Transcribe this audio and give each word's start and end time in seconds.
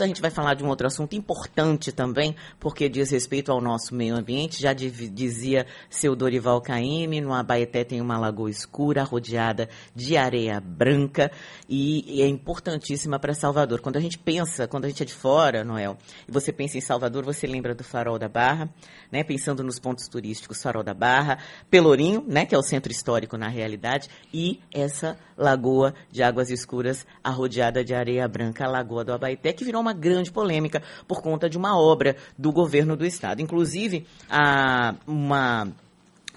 A 0.00 0.06
gente 0.06 0.20
vai 0.20 0.30
falar 0.30 0.54
de 0.54 0.64
um 0.64 0.68
outro 0.68 0.86
assunto 0.86 1.14
importante 1.14 1.92
também, 1.92 2.34
porque 2.58 2.88
diz 2.88 3.10
respeito 3.10 3.52
ao 3.52 3.60
nosso 3.60 3.94
meio 3.94 4.16
ambiente. 4.16 4.60
Já 4.60 4.72
dizia 4.72 5.66
seu 5.88 6.16
Dorival 6.16 6.60
Caymmi, 6.60 7.20
no 7.20 7.32
Abaeté 7.32 7.84
tem 7.84 8.00
uma 8.00 8.18
lagoa 8.18 8.50
escura 8.50 9.02
rodeada 9.04 9.68
de 9.94 10.16
areia 10.16 10.60
branca 10.60 11.30
e, 11.68 12.22
é 12.22 12.26
importantíssima 12.26 13.18
para 13.18 13.34
Salvador. 13.34 13.80
Quando 13.80 13.96
a 13.96 14.00
gente 14.00 14.18
pensa, 14.18 14.66
quando 14.66 14.86
a 14.86 14.88
gente 14.88 15.02
é 15.02 15.06
de 15.06 15.14
fora, 15.14 15.62
Noel, 15.62 15.96
e 16.26 16.32
você 16.32 16.52
pensa 16.52 16.76
em 16.76 16.80
Salvador, 16.80 17.24
você 17.24 17.46
lembra 17.46 17.74
do 17.74 17.84
Farol 17.84 18.18
da 18.18 18.28
Barra, 18.28 18.68
né? 19.12 19.22
Pensando 19.22 19.62
nos 19.62 19.78
pontos 19.78 20.08
turísticos, 20.08 20.62
Farol 20.62 20.82
da 20.82 20.94
Barra, 20.94 21.38
Pelourinho, 21.70 22.24
né? 22.26 22.44
Que 22.46 22.54
é 22.54 22.58
o 22.58 22.62
centro 22.62 22.90
histórico 22.90 23.36
na 23.36 23.48
realidade, 23.48 24.08
e 24.32 24.60
essa 24.72 25.16
lagoa 25.36 25.94
de 26.10 26.22
águas 26.22 26.50
escuras 26.50 27.06
arrodeada 27.22 27.84
de 27.84 27.94
areia 27.94 28.26
branca, 28.26 28.64
a 28.64 28.68
Lagoa 28.68 29.04
do 29.04 29.12
Abaeté, 29.12 29.52
que 29.52 29.64
virou 29.64 29.82
uma 29.84 29.92
grande 29.92 30.32
polêmica 30.32 30.82
por 31.06 31.22
conta 31.22 31.48
de 31.48 31.58
uma 31.58 31.78
obra 31.78 32.16
do 32.36 32.50
governo 32.50 32.96
do 32.96 33.04
estado. 33.04 33.40
Inclusive, 33.40 34.06
a, 34.30 34.94
uma 35.06 35.72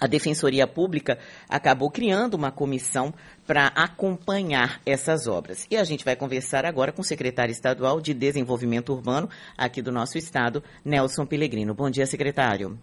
a 0.00 0.06
Defensoria 0.06 0.66
Pública 0.66 1.18
acabou 1.48 1.90
criando 1.90 2.34
uma 2.34 2.52
comissão 2.52 3.12
para 3.46 3.66
acompanhar 3.74 4.80
essas 4.86 5.26
obras. 5.26 5.66
E 5.70 5.76
a 5.76 5.82
gente 5.82 6.04
vai 6.04 6.14
conversar 6.14 6.64
agora 6.64 6.92
com 6.92 7.00
o 7.00 7.04
secretário 7.04 7.50
estadual 7.50 8.00
de 8.00 8.14
Desenvolvimento 8.14 8.92
Urbano 8.92 9.28
aqui 9.56 9.82
do 9.82 9.90
nosso 9.90 10.16
estado, 10.16 10.62
Nelson 10.84 11.26
Pellegrino. 11.26 11.74
Bom 11.74 11.90
dia, 11.90 12.06
secretário. 12.06 12.78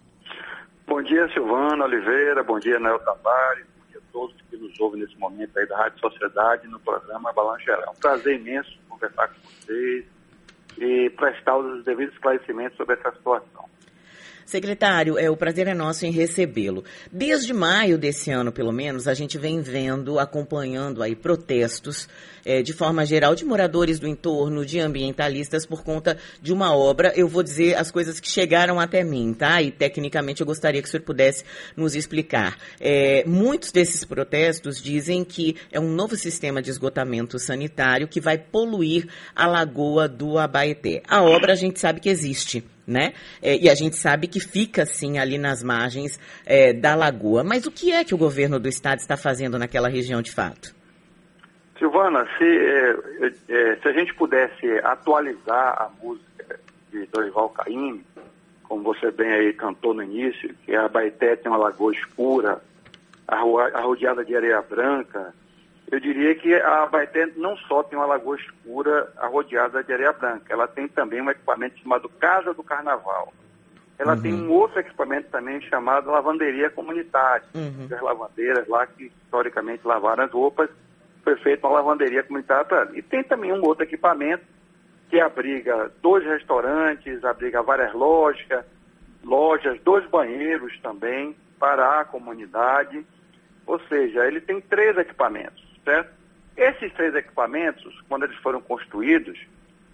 Bom 0.85 1.01
dia, 1.01 1.27
Silvana 1.33 1.85
Oliveira. 1.85 2.43
Bom 2.43 2.59
dia, 2.59 2.79
Nel 2.79 2.99
Tavares. 2.99 3.65
Bom 3.77 3.85
dia 3.89 3.99
a 3.99 4.11
todos 4.11 4.35
que 4.49 4.57
nos 4.57 4.77
ouvem 4.79 5.01
nesse 5.01 5.17
momento 5.17 5.57
aí 5.57 5.67
da 5.67 5.77
Rádio 5.77 5.99
Sociedade 5.99 6.67
no 6.67 6.79
programa 6.79 7.31
Balanço 7.31 7.63
Geral. 7.63 7.85
É 7.87 7.89
um 7.89 7.99
prazer 7.99 8.39
imenso 8.39 8.77
conversar 8.89 9.29
com 9.29 9.35
vocês 9.41 10.14
e 10.77 11.09
prestar 11.11 11.57
os 11.57 11.83
devidos 11.83 12.13
esclarecimentos 12.13 12.77
sobre 12.77 12.95
essa 12.95 13.11
situação. 13.11 13.74
Secretário, 14.45 15.17
é, 15.17 15.27
o 15.27 15.35
prazer 15.35 15.67
é 15.67 15.73
nosso 15.73 16.05
em 16.05 16.11
recebê-lo. 16.11 16.83
Desde 17.11 17.51
maio 17.51 17.97
desse 17.97 18.29
ano, 18.29 18.51
pelo 18.51 18.71
menos, 18.71 19.07
a 19.07 19.13
gente 19.15 19.39
vem 19.39 19.59
vendo, 19.59 20.19
acompanhando 20.19 21.01
aí 21.01 21.15
protestos, 21.15 22.07
é, 22.45 22.61
de 22.61 22.71
forma 22.71 23.03
geral, 23.07 23.33
de 23.33 23.43
moradores 23.43 23.97
do 23.97 24.07
entorno, 24.07 24.63
de 24.63 24.79
ambientalistas, 24.79 25.65
por 25.65 25.83
conta 25.83 26.15
de 26.39 26.53
uma 26.53 26.75
obra. 26.75 27.11
Eu 27.15 27.27
vou 27.27 27.41
dizer 27.41 27.73
as 27.75 27.89
coisas 27.89 28.19
que 28.19 28.29
chegaram 28.29 28.79
até 28.79 29.03
mim, 29.03 29.33
tá? 29.33 29.63
E 29.63 29.71
tecnicamente 29.71 30.41
eu 30.41 30.45
gostaria 30.45 30.79
que 30.79 30.87
o 30.87 30.91
senhor 30.91 31.03
pudesse 31.03 31.43
nos 31.75 31.95
explicar. 31.95 32.55
É, 32.79 33.23
muitos 33.25 33.71
desses 33.71 34.05
protestos 34.05 34.79
dizem 34.79 35.23
que 35.23 35.55
é 35.71 35.79
um 35.79 35.89
novo 35.89 36.15
sistema 36.15 36.61
de 36.61 36.69
esgotamento 36.69 37.39
sanitário 37.39 38.07
que 38.07 38.21
vai 38.21 38.37
poluir 38.37 39.07
a 39.35 39.47
lagoa 39.47 40.07
do 40.07 40.37
Abaeté. 40.37 41.01
A 41.07 41.23
obra 41.23 41.53
a 41.53 41.55
gente 41.55 41.79
sabe 41.79 41.99
que 41.99 42.09
existe 42.09 42.63
né? 42.87 43.13
É, 43.41 43.57
e 43.57 43.69
a 43.69 43.75
gente 43.75 43.95
sabe 43.95 44.27
que 44.27 44.39
fica 44.39 44.83
assim 44.83 45.17
ali 45.17 45.37
nas 45.37 45.63
margens 45.63 46.19
é, 46.45 46.73
da 46.73 46.95
lagoa. 46.95 47.43
Mas 47.43 47.65
o 47.65 47.71
que 47.71 47.91
é 47.91 48.03
que 48.03 48.13
o 48.13 48.17
governo 48.17 48.59
do 48.59 48.69
estado 48.69 48.99
está 48.99 49.17
fazendo 49.17 49.57
naquela 49.57 49.89
região 49.89 50.21
de 50.21 50.31
fato? 50.31 50.75
Silvana, 51.77 52.25
se, 52.37 52.43
é, 52.43 52.95
é 53.49 53.75
se 53.75 53.87
a 53.87 53.91
gente 53.91 54.13
pudesse 54.13 54.67
atualizar 54.83 55.73
a 55.81 55.89
música 56.01 56.59
de 56.91 57.05
Dorival 57.07 57.49
Caymmi, 57.49 58.05
como 58.63 58.83
você 58.83 59.11
bem 59.11 59.31
aí 59.31 59.53
cantou 59.53 59.93
no 59.93 60.03
início, 60.03 60.55
que 60.65 60.75
a 60.75 60.87
Baeté 60.87 61.35
tem 61.35 61.51
uma 61.51 61.57
lagoa 61.57 61.91
escura, 61.91 62.61
arrodeada 63.27 64.23
de 64.23 64.35
areia 64.35 64.61
branca, 64.61 65.33
eu 65.91 65.99
diria 65.99 66.33
que 66.35 66.53
a 66.53 66.85
Baeté 66.87 67.27
não 67.37 67.55
só 67.57 67.83
tem 67.83 67.97
uma 67.97 68.07
lagoa 68.07 68.35
escura 68.37 69.11
rodeada 69.17 69.83
de 69.83 69.93
areia 69.93 70.11
branca, 70.11 70.51
ela 70.51 70.67
tem 70.67 70.87
também 70.87 71.21
um 71.21 71.29
equipamento 71.29 71.79
chamado 71.79 72.09
Casa 72.09 72.53
do 72.53 72.63
Carnaval. 72.63 73.31
Ela 73.97 74.15
uhum. 74.15 74.21
tem 74.21 74.33
um 74.33 74.51
outro 74.51 74.79
equipamento 74.79 75.29
também 75.29 75.61
chamado 75.61 76.09
Lavanderia 76.09 76.69
Comunitária. 76.69 77.45
Uhum. 77.53 77.87
As 77.89 78.01
lavandeiras 78.01 78.67
lá 78.67 78.85
que 78.87 79.11
historicamente 79.23 79.87
lavaram 79.87 80.25
as 80.25 80.31
roupas, 80.31 80.69
foi 81.23 81.37
feita 81.37 81.65
uma 81.65 81.77
lavanderia 81.77 82.23
comunitária 82.23 82.65
para 82.65 82.89
E 82.93 83.01
tem 83.01 83.23
também 83.23 83.53
um 83.53 83.63
outro 83.63 83.83
equipamento 83.83 84.43
que 85.09 85.19
abriga 85.19 85.91
dois 86.01 86.25
restaurantes, 86.25 87.23
abriga 87.23 87.61
várias 87.61 87.93
lojas, 87.93 88.65
lojas, 89.23 89.79
dois 89.81 90.05
banheiros 90.09 90.77
também 90.81 91.35
para 91.59 92.01
a 92.01 92.05
comunidade. 92.05 93.05
Ou 93.65 93.79
seja, 93.87 94.27
ele 94.27 94.41
tem 94.41 94.59
três 94.59 94.97
equipamentos 94.97 95.64
certo? 95.85 96.09
Esses 96.57 96.91
três 96.93 97.15
equipamentos, 97.15 98.01
quando 98.09 98.23
eles 98.23 98.35
foram 98.37 98.59
construídos, 98.59 99.39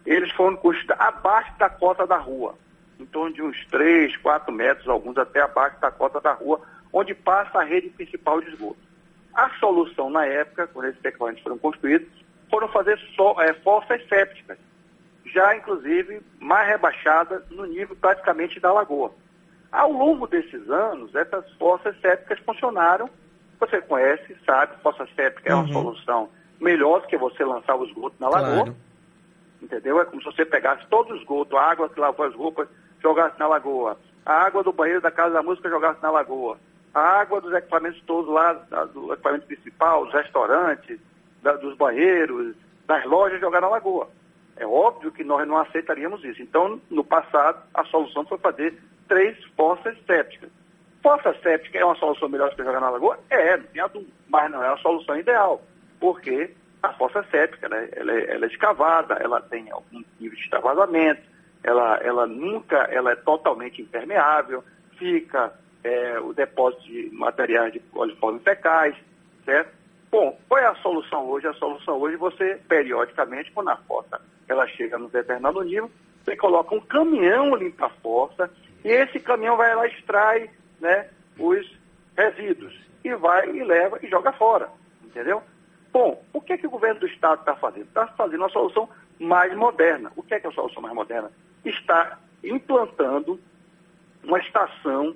eles 0.05 0.31
foram 0.31 0.55
construídos 0.55 0.95
abaixo 0.99 1.53
da 1.59 1.69
cota 1.69 2.07
da 2.07 2.17
rua, 2.17 2.55
em 2.99 3.05
torno 3.05 3.33
de 3.33 3.41
uns 3.41 3.65
3, 3.67 4.15
4 4.17 4.51
metros, 4.51 4.87
alguns 4.87 5.17
até 5.17 5.41
abaixo 5.41 5.79
da 5.79 5.91
cota 5.91 6.19
da 6.21 6.33
rua, 6.33 6.61
onde 6.93 7.13
passa 7.13 7.59
a 7.59 7.63
rede 7.63 7.89
principal 7.89 8.41
de 8.41 8.49
esgoto. 8.49 8.79
A 9.33 9.49
solução 9.59 10.09
na 10.09 10.25
época, 10.25 10.67
quando 10.67 10.87
esses 10.87 11.03
equipamentos 11.03 11.43
foram 11.43 11.57
construídos, 11.57 12.07
foram 12.49 12.67
fazer 12.67 12.99
so, 13.15 13.39
é, 13.41 13.53
fossas 13.53 14.05
sépticas, 14.07 14.57
já 15.25 15.55
inclusive 15.55 16.21
mais 16.39 16.67
rebaixadas 16.67 17.41
no 17.49 17.65
nível 17.65 17.95
praticamente 17.95 18.59
da 18.59 18.71
lagoa. 18.71 19.13
Ao 19.71 19.89
longo 19.91 20.27
desses 20.27 20.69
anos, 20.69 21.15
essas 21.15 21.49
fossas 21.53 21.99
sépticas 22.01 22.39
funcionaram 22.39 23.09
você 23.61 23.81
conhece, 23.81 24.35
sabe, 24.45 24.75
fossa 24.81 25.07
séptica 25.15 25.51
é 25.51 25.55
uma 25.55 25.65
uhum. 25.65 25.73
solução 25.73 26.29
melhor 26.59 27.01
do 27.01 27.07
que 27.07 27.17
você 27.17 27.43
lançar 27.45 27.75
o 27.75 27.85
esgoto 27.85 28.15
na 28.19 28.29
lagoa. 28.29 28.63
Claro. 28.63 28.75
Entendeu? 29.61 30.01
É 30.01 30.05
como 30.05 30.21
se 30.21 30.25
você 30.25 30.43
pegasse 30.43 30.85
todo 30.87 31.13
o 31.13 31.17
esgoto, 31.17 31.55
a 31.55 31.71
água 31.71 31.87
que 31.87 31.99
lavou 31.99 32.25
as 32.25 32.35
roupas, 32.35 32.67
jogasse 33.01 33.39
na 33.39 33.47
lagoa. 33.47 33.97
A 34.25 34.33
água 34.33 34.63
do 34.63 34.73
banheiro 34.73 35.01
da 35.01 35.11
Casa 35.11 35.33
da 35.33 35.43
Música 35.43 35.69
jogasse 35.69 36.01
na 36.01 36.09
lagoa. 36.09 36.57
A 36.93 36.99
água 36.99 37.39
dos 37.39 37.53
equipamentos 37.53 38.01
todos 38.05 38.31
lá, 38.31 38.53
do 38.53 39.13
equipamento 39.13 39.45
principal, 39.45 40.05
dos 40.05 40.13
restaurantes, 40.13 40.99
da, 41.41 41.53
dos 41.53 41.75
banheiros, 41.77 42.55
das 42.85 43.05
lojas, 43.05 43.39
jogar 43.39 43.61
na 43.61 43.69
lagoa. 43.69 44.09
É 44.57 44.65
óbvio 44.65 45.11
que 45.11 45.23
nós 45.23 45.47
não 45.47 45.57
aceitaríamos 45.57 46.23
isso. 46.23 46.41
Então, 46.41 46.81
no 46.89 47.03
passado, 47.03 47.63
a 47.73 47.83
solução 47.85 48.25
foi 48.25 48.37
fazer 48.39 48.77
três 49.07 49.37
fossas 49.55 49.95
sépticas. 50.05 50.49
Fossa 51.01 51.33
séptica 51.41 51.79
é 51.79 51.85
uma 51.85 51.95
solução 51.95 52.29
melhor 52.29 52.53
que 52.53 52.63
jogar 52.63 52.79
na 52.79 52.89
lagoa? 52.89 53.17
É, 53.29 53.57
não 53.57 53.89
tem 53.89 54.07
mas 54.29 54.51
não 54.51 54.63
é 54.63 54.67
a 54.67 54.77
solução 54.77 55.17
ideal, 55.17 55.61
porque 55.99 56.51
a 56.81 56.93
fossa 56.93 57.23
séptica, 57.29 57.67
né, 57.67 57.89
ela, 57.93 58.11
é, 58.13 58.35
ela 58.35 58.45
é 58.45 58.47
escavada, 58.47 59.15
ela 59.15 59.41
tem 59.41 59.69
algum 59.71 60.03
nível 60.19 60.37
de 60.37 60.43
extravasamento, 60.43 61.21
ela, 61.63 61.97
ela 61.97 62.25
nunca 62.25 62.77
ela 62.91 63.11
é 63.11 63.15
totalmente 63.15 63.81
impermeável, 63.81 64.63
fica 64.97 65.53
é, 65.83 66.19
o 66.19 66.33
depósito 66.33 66.83
de 66.83 67.09
materiais 67.11 67.73
de 67.73 67.79
coliformes 67.79 68.43
fecais, 68.43 68.95
certo? 69.43 69.71
Bom, 70.11 70.37
qual 70.47 70.59
é 70.59 70.65
a 70.65 70.75
solução 70.75 71.25
hoje? 71.25 71.47
A 71.47 71.53
solução 71.53 71.97
hoje 71.97 72.17
você, 72.17 72.59
periodicamente, 72.67 73.51
quando 73.51 73.69
a 73.69 73.77
fossa 73.77 74.21
ela 74.47 74.67
chega 74.67 74.97
no 74.97 75.09
determinado 75.09 75.61
nível, 75.63 75.89
você 76.23 76.35
coloca 76.35 76.75
um 76.75 76.81
caminhão 76.81 77.55
limpa 77.55 77.87
a 77.87 77.89
fossa 77.89 78.51
e 78.83 78.89
esse 78.89 79.19
caminhão 79.19 79.57
vai 79.57 79.73
lá 79.75 79.87
extrai 79.87 80.49
né, 80.81 81.07
os 81.37 81.79
resíduos 82.17 82.77
e 83.03 83.13
vai 83.15 83.49
e 83.49 83.63
leva 83.63 83.99
e 84.01 84.09
joga 84.09 84.33
fora, 84.33 84.69
entendeu? 85.03 85.41
Bom, 85.93 86.23
o 86.33 86.41
que, 86.41 86.53
é 86.53 86.57
que 86.57 86.67
o 86.67 86.71
governo 86.71 86.99
do 86.99 87.07
Estado 87.07 87.39
está 87.39 87.55
fazendo? 87.55 87.85
Está 87.85 88.07
fazendo 88.07 88.41
uma 88.41 88.49
solução 88.49 88.89
mais 89.19 89.55
moderna. 89.55 90.11
O 90.15 90.23
que 90.23 90.33
é, 90.33 90.39
que 90.39 90.47
é 90.47 90.49
a 90.49 90.53
solução 90.53 90.81
mais 90.81 90.95
moderna? 90.95 91.31
Está 91.63 92.17
implantando 92.43 93.39
uma 94.23 94.39
estação 94.39 95.15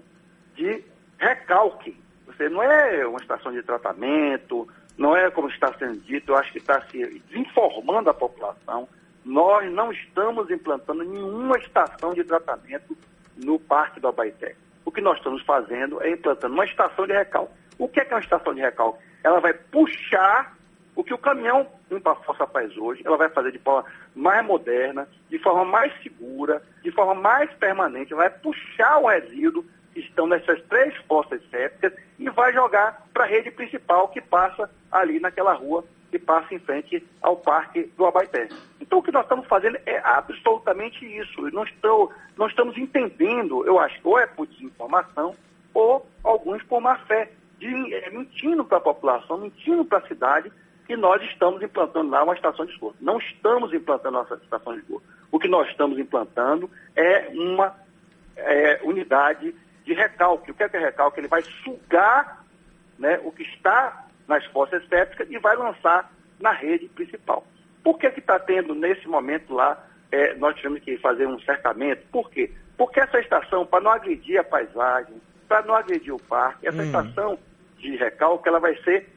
de 0.55 0.83
recalque. 1.17 1.97
Você 2.27 2.49
não 2.49 2.61
é 2.61 3.05
uma 3.07 3.19
estação 3.19 3.51
de 3.51 3.63
tratamento, 3.63 4.67
não 4.97 5.15
é 5.15 5.29
como 5.31 5.47
está 5.47 5.73
sendo 5.77 5.99
dito, 6.01 6.31
eu 6.31 6.37
acho 6.37 6.51
que 6.51 6.57
está 6.57 6.81
se 6.81 7.21
desinformando 7.29 8.09
a 8.09 8.13
população. 8.13 8.87
Nós 9.23 9.71
não 9.71 9.91
estamos 9.91 10.49
implantando 10.51 11.03
nenhuma 11.03 11.57
estação 11.57 12.13
de 12.13 12.23
tratamento 12.23 12.97
no 13.37 13.59
Parque 13.59 13.99
do 13.99 14.07
Abaeté 14.07 14.55
o 14.85 14.91
que 14.91 15.01
nós 15.01 15.17
estamos 15.17 15.41
fazendo 15.43 16.01
é 16.01 16.11
implantando 16.11 16.53
uma 16.53 16.63
estação 16.63 17.07
de 17.07 17.13
recalque. 17.13 17.53
O 17.77 17.89
que 17.89 17.99
é, 17.99 18.05
que 18.05 18.13
é 18.13 18.15
uma 18.15 18.21
estação 18.21 18.53
de 18.53 18.61
recalque? 18.61 19.03
Ela 19.23 19.39
vai 19.41 19.53
puxar 19.53 20.55
o 20.95 21.03
que 21.03 21.13
o 21.13 21.17
caminhão 21.17 21.67
limpa 21.91 22.15
Força 22.15 22.47
faz 22.47 22.75
hoje, 22.77 23.01
ela 23.05 23.17
vai 23.17 23.29
fazer 23.29 23.51
de 23.51 23.59
forma 23.59 23.85
mais 24.15 24.45
moderna, 24.45 25.07
de 25.29 25.37
forma 25.39 25.65
mais 25.65 25.91
segura, 26.01 26.63
de 26.81 26.91
forma 26.91 27.13
mais 27.13 27.51
permanente, 27.55 28.13
vai 28.13 28.29
puxar 28.29 28.99
o 28.99 29.07
resíduo 29.07 29.65
que 29.93 29.99
estão 29.99 30.27
nessas 30.27 30.61
três 30.63 30.95
fossas 31.07 31.41
sépticas 31.49 31.93
e 32.17 32.29
vai 32.29 32.53
jogar 32.53 33.05
para 33.13 33.25
a 33.25 33.27
rede 33.27 33.51
principal 33.51 34.07
que 34.09 34.21
passa 34.21 34.69
ali 34.91 35.19
naquela 35.19 35.53
rua 35.53 35.83
que 36.11 36.19
passa 36.19 36.53
em 36.53 36.59
frente 36.59 37.05
ao 37.21 37.37
Parque 37.37 37.83
do 37.97 38.05
Abaeté. 38.05 38.47
Então, 38.79 38.99
o 38.99 39.03
que 39.03 39.11
nós 39.11 39.23
estamos 39.23 39.47
fazendo 39.47 39.77
é 39.85 39.99
absolutamente 40.03 41.05
isso. 41.05 41.41
Nós, 41.51 41.69
estou, 41.69 42.11
nós 42.37 42.51
estamos 42.51 42.77
entendendo, 42.77 43.65
eu 43.65 43.79
acho 43.79 43.99
ou 44.03 44.19
é 44.19 44.27
por 44.27 44.47
desinformação, 44.47 45.35
ou 45.73 46.05
alguns 46.23 46.63
por 46.63 46.79
má 46.79 46.97
fé, 46.99 47.31
de, 47.59 47.93
é, 47.93 48.09
mentindo 48.09 48.63
para 48.63 48.77
a 48.77 48.81
população, 48.81 49.37
mentindo 49.37 49.83
para 49.83 49.99
a 49.99 50.07
cidade, 50.07 50.51
que 50.85 50.95
nós 50.95 51.21
estamos 51.23 51.61
implantando 51.61 52.11
lá 52.11 52.23
uma 52.23 52.35
estação 52.35 52.65
de 52.65 52.71
esgoto. 52.71 52.97
Não 53.01 53.17
estamos 53.17 53.73
implantando 53.73 54.17
nossa 54.17 54.35
estação 54.35 54.73
de 54.73 54.79
esgoto. 54.79 55.03
O 55.31 55.39
que 55.39 55.47
nós 55.47 55.67
estamos 55.69 55.97
implantando 55.97 56.69
é 56.95 57.29
uma 57.33 57.75
é, 58.37 58.79
unidade 58.83 59.55
de 59.83 59.93
recalque. 59.93 60.51
O 60.51 60.53
que 60.53 60.63
é, 60.63 60.69
que 60.69 60.77
é 60.77 60.79
recalque? 60.79 61.19
Ele 61.19 61.27
vai 61.27 61.41
sugar 61.41 62.45
né, 62.97 63.19
o 63.23 63.31
que 63.31 63.43
está 63.43 64.04
nas 64.27 64.45
fossas 64.47 64.85
sépticas 64.87 65.29
e 65.29 65.37
vai 65.37 65.55
lançar 65.55 66.11
na 66.39 66.51
rede 66.51 66.87
principal. 66.89 67.45
Por 67.83 67.97
que 67.97 68.07
está 68.07 68.39
tendo 68.39 68.73
nesse 68.73 69.07
momento 69.07 69.53
lá, 69.53 69.83
é, 70.11 70.33
nós 70.35 70.55
tivemos 70.55 70.81
que 70.81 70.97
fazer 70.97 71.27
um 71.27 71.39
cercamento? 71.39 72.03
Por 72.11 72.29
quê? 72.29 72.51
Porque 72.77 72.99
essa 72.99 73.19
estação, 73.19 73.65
para 73.65 73.83
não 73.83 73.91
agredir 73.91 74.39
a 74.39 74.43
paisagem, 74.43 75.21
para 75.47 75.61
não 75.61 75.75
agredir 75.75 76.13
o 76.13 76.19
parque, 76.19 76.67
essa 76.67 76.81
hum. 76.81 76.85
estação 76.85 77.39
de 77.77 77.95
recalque, 77.95 78.47
ela 78.47 78.59
vai 78.59 78.75
ser 78.83 79.07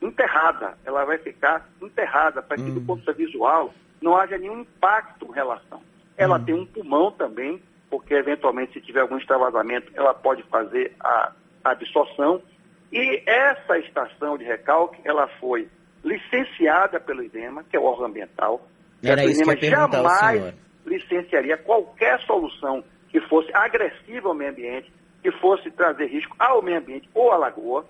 enterrada, 0.00 0.76
ela 0.84 1.04
vai 1.04 1.18
ficar 1.18 1.68
enterrada 1.80 2.42
para 2.42 2.56
que 2.56 2.62
hum. 2.62 2.74
do 2.74 2.80
ponto 2.82 3.00
de 3.00 3.06
vista 3.06 3.12
visual 3.12 3.74
não 4.00 4.16
haja 4.16 4.38
nenhum 4.38 4.60
impacto 4.60 5.26
em 5.26 5.32
relação. 5.32 5.82
Ela 6.16 6.36
hum. 6.36 6.44
tem 6.44 6.54
um 6.54 6.66
pulmão 6.66 7.10
também, 7.12 7.62
porque 7.88 8.14
eventualmente 8.14 8.74
se 8.74 8.80
tiver 8.80 9.00
algum 9.00 9.18
extravasamento, 9.18 9.90
ela 9.94 10.14
pode 10.14 10.42
fazer 10.44 10.94
a 11.00 11.32
absorção. 11.64 12.42
E 12.92 13.22
essa 13.24 13.78
estação 13.78 14.36
de 14.36 14.44
recalque, 14.44 15.00
ela 15.04 15.28
foi 15.38 15.68
licenciada 16.04 16.98
pelo 16.98 17.22
INEMA, 17.22 17.64
que 17.64 17.76
é 17.76 17.80
o 17.80 17.84
órgão 17.84 18.06
ambiental. 18.06 18.66
Era 19.02 19.24
o 19.24 19.30
INEMA 19.30 19.56
jamais 19.56 20.54
licenciaria 20.84 21.56
qualquer 21.56 22.20
solução 22.20 22.82
que 23.08 23.20
fosse 23.22 23.50
agressiva 23.54 24.28
ao 24.28 24.34
meio 24.34 24.50
ambiente, 24.50 24.92
que 25.22 25.30
fosse 25.32 25.70
trazer 25.70 26.06
risco 26.06 26.34
ao 26.38 26.62
meio 26.62 26.78
ambiente 26.78 27.08
ou 27.14 27.30
à 27.30 27.36
lagoa. 27.36 27.84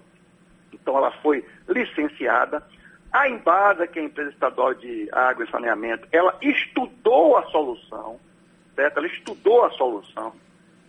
Então 0.73 0.97
ela 0.97 1.13
foi 1.23 1.45
licenciada. 1.69 2.63
A 3.13 3.29
Embasa, 3.29 3.87
que 3.87 3.99
é 3.99 4.03
a 4.03 4.05
empresa 4.05 4.31
estadual 4.31 4.75
de 4.75 5.09
água 5.13 5.45
e 5.45 5.51
saneamento, 5.51 6.07
ela 6.13 6.37
estudou 6.41 7.37
a 7.37 7.43
solução, 7.47 8.21
certo? 8.75 8.99
Ela 8.99 9.07
estudou 9.07 9.65
a 9.65 9.71
solução, 9.71 10.33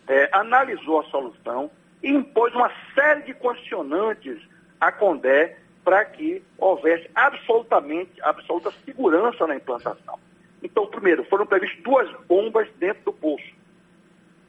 é, 0.07 0.29
analisou 0.31 0.99
a 0.99 1.03
solução 1.05 1.71
e 2.03 2.09
impôs 2.09 2.53
uma 2.53 2.71
série 2.95 3.23
de 3.23 3.33
condicionantes 3.33 4.41
à 4.79 4.91
Condé 4.91 5.57
para 5.83 6.03
que 6.05 6.43
houvesse 6.57 7.09
absolutamente, 7.15 8.21
absoluta 8.21 8.71
segurança 8.85 9.47
na 9.47 9.55
implantação. 9.55 10.19
Então, 10.61 10.85
primeiro, 10.87 11.23
foram 11.25 11.45
previstas 11.45 11.81
duas 11.81 12.11
bombas 12.27 12.67
dentro 12.77 13.03
do 13.05 13.13
poço. 13.13 13.51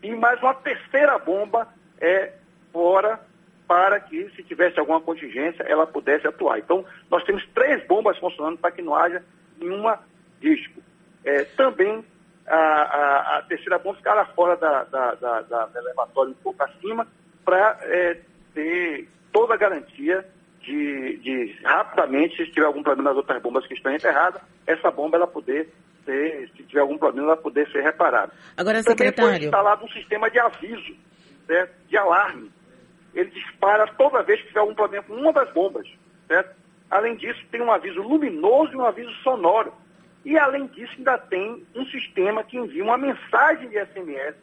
E 0.02 0.14
mais 0.14 0.40
uma 0.42 0.54
terceira 0.54 1.18
bomba 1.18 1.68
é 2.00 2.32
fora 2.72 3.20
para 3.66 3.98
que, 4.00 4.28
se 4.36 4.42
tivesse 4.42 4.78
alguma 4.78 5.00
contingência, 5.00 5.62
ela 5.62 5.86
pudesse 5.86 6.26
atuar. 6.26 6.58
Então, 6.58 6.84
nós 7.10 7.24
temos 7.24 7.46
três 7.54 7.86
bombas 7.86 8.18
funcionando 8.18 8.58
para 8.58 8.72
que 8.72 8.82
não 8.82 8.94
haja 8.94 9.22
nenhuma 9.58 10.00
risco. 10.40 10.82
É, 11.24 11.44
também 11.44 12.04
a, 12.46 12.56
a, 12.56 13.38
a, 13.38 13.42
terceira 13.42 13.78
bomba 13.78 13.96
ficará 13.96 14.26
fora 14.26 14.56
da, 14.56 14.84
da, 14.84 15.14
da, 15.14 15.40
da 15.40 15.80
elevatória 15.80 16.32
um 16.32 16.42
pouco 16.42 16.62
acima 16.62 17.06
para 17.44 17.78
é, 17.82 18.20
ter 18.54 19.08
toda 19.32 19.54
a 19.54 19.56
garantia 19.56 20.24
de, 20.60 21.18
de, 21.18 21.58
rapidamente, 21.64 22.36
se 22.36 22.50
tiver 22.52 22.66
algum 22.66 22.82
problema 22.82 23.10
nas 23.10 23.16
outras 23.16 23.42
bombas 23.42 23.66
que 23.66 23.74
estão 23.74 23.92
enterradas, 23.92 24.40
essa 24.66 24.90
bomba 24.90 25.16
ela 25.16 25.26
poder 25.26 25.68
ser, 26.04 26.50
se 26.56 26.62
tiver 26.64 26.80
algum 26.80 26.98
problema, 26.98 27.28
ela 27.28 27.36
poder 27.36 27.68
ser 27.70 27.82
reparada. 27.82 28.32
Agora, 28.56 28.82
Também 28.82 28.96
secretário... 28.96 29.38
foi 29.38 29.44
instalado 29.44 29.84
um 29.84 29.88
sistema 29.88 30.30
de 30.30 30.38
aviso, 30.38 30.96
certo? 31.46 31.74
de 31.88 31.96
alarme. 31.96 32.50
Ele 33.14 33.30
dispara 33.30 33.86
toda 33.98 34.22
vez 34.22 34.40
que 34.40 34.48
tiver 34.48 34.60
algum 34.60 34.74
problema 34.74 35.04
com 35.04 35.14
uma 35.14 35.32
das 35.32 35.52
bombas. 35.52 35.86
Certo? 36.28 36.56
Além 36.90 37.16
disso, 37.16 37.40
tem 37.50 37.60
um 37.60 37.72
aviso 37.72 38.00
luminoso 38.00 38.72
e 38.72 38.76
um 38.76 38.84
aviso 38.84 39.10
sonoro. 39.22 39.72
E, 40.24 40.38
além 40.38 40.66
disso, 40.68 40.92
ainda 40.98 41.18
tem 41.18 41.66
um 41.74 41.84
sistema 41.86 42.44
que 42.44 42.56
envia 42.56 42.84
uma 42.84 42.96
mensagem 42.96 43.68
de 43.68 43.84
SMS 43.86 44.36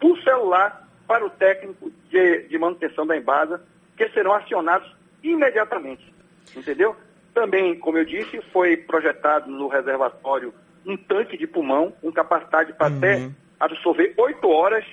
por 0.00 0.18
celular 0.22 0.87
para 1.08 1.24
o 1.24 1.30
técnico 1.30 1.90
de, 2.10 2.42
de 2.46 2.58
manutenção 2.58 3.06
da 3.06 3.16
Embasa, 3.16 3.60
que 3.96 4.08
serão 4.10 4.34
acionados 4.34 4.94
imediatamente. 5.22 6.14
Entendeu? 6.54 6.94
Também, 7.34 7.78
como 7.78 7.98
eu 7.98 8.04
disse, 8.04 8.40
foi 8.52 8.76
projetado 8.76 9.50
no 9.50 9.66
reservatório 9.68 10.52
um 10.86 10.96
tanque 10.96 11.36
de 11.36 11.46
pulmão 11.46 11.90
com 12.00 12.12
capacidade 12.12 12.72
para 12.74 12.90
uhum. 12.90 12.98
até 12.98 13.30
absorver 13.58 14.14
oito 14.16 14.48
horas 14.48 14.84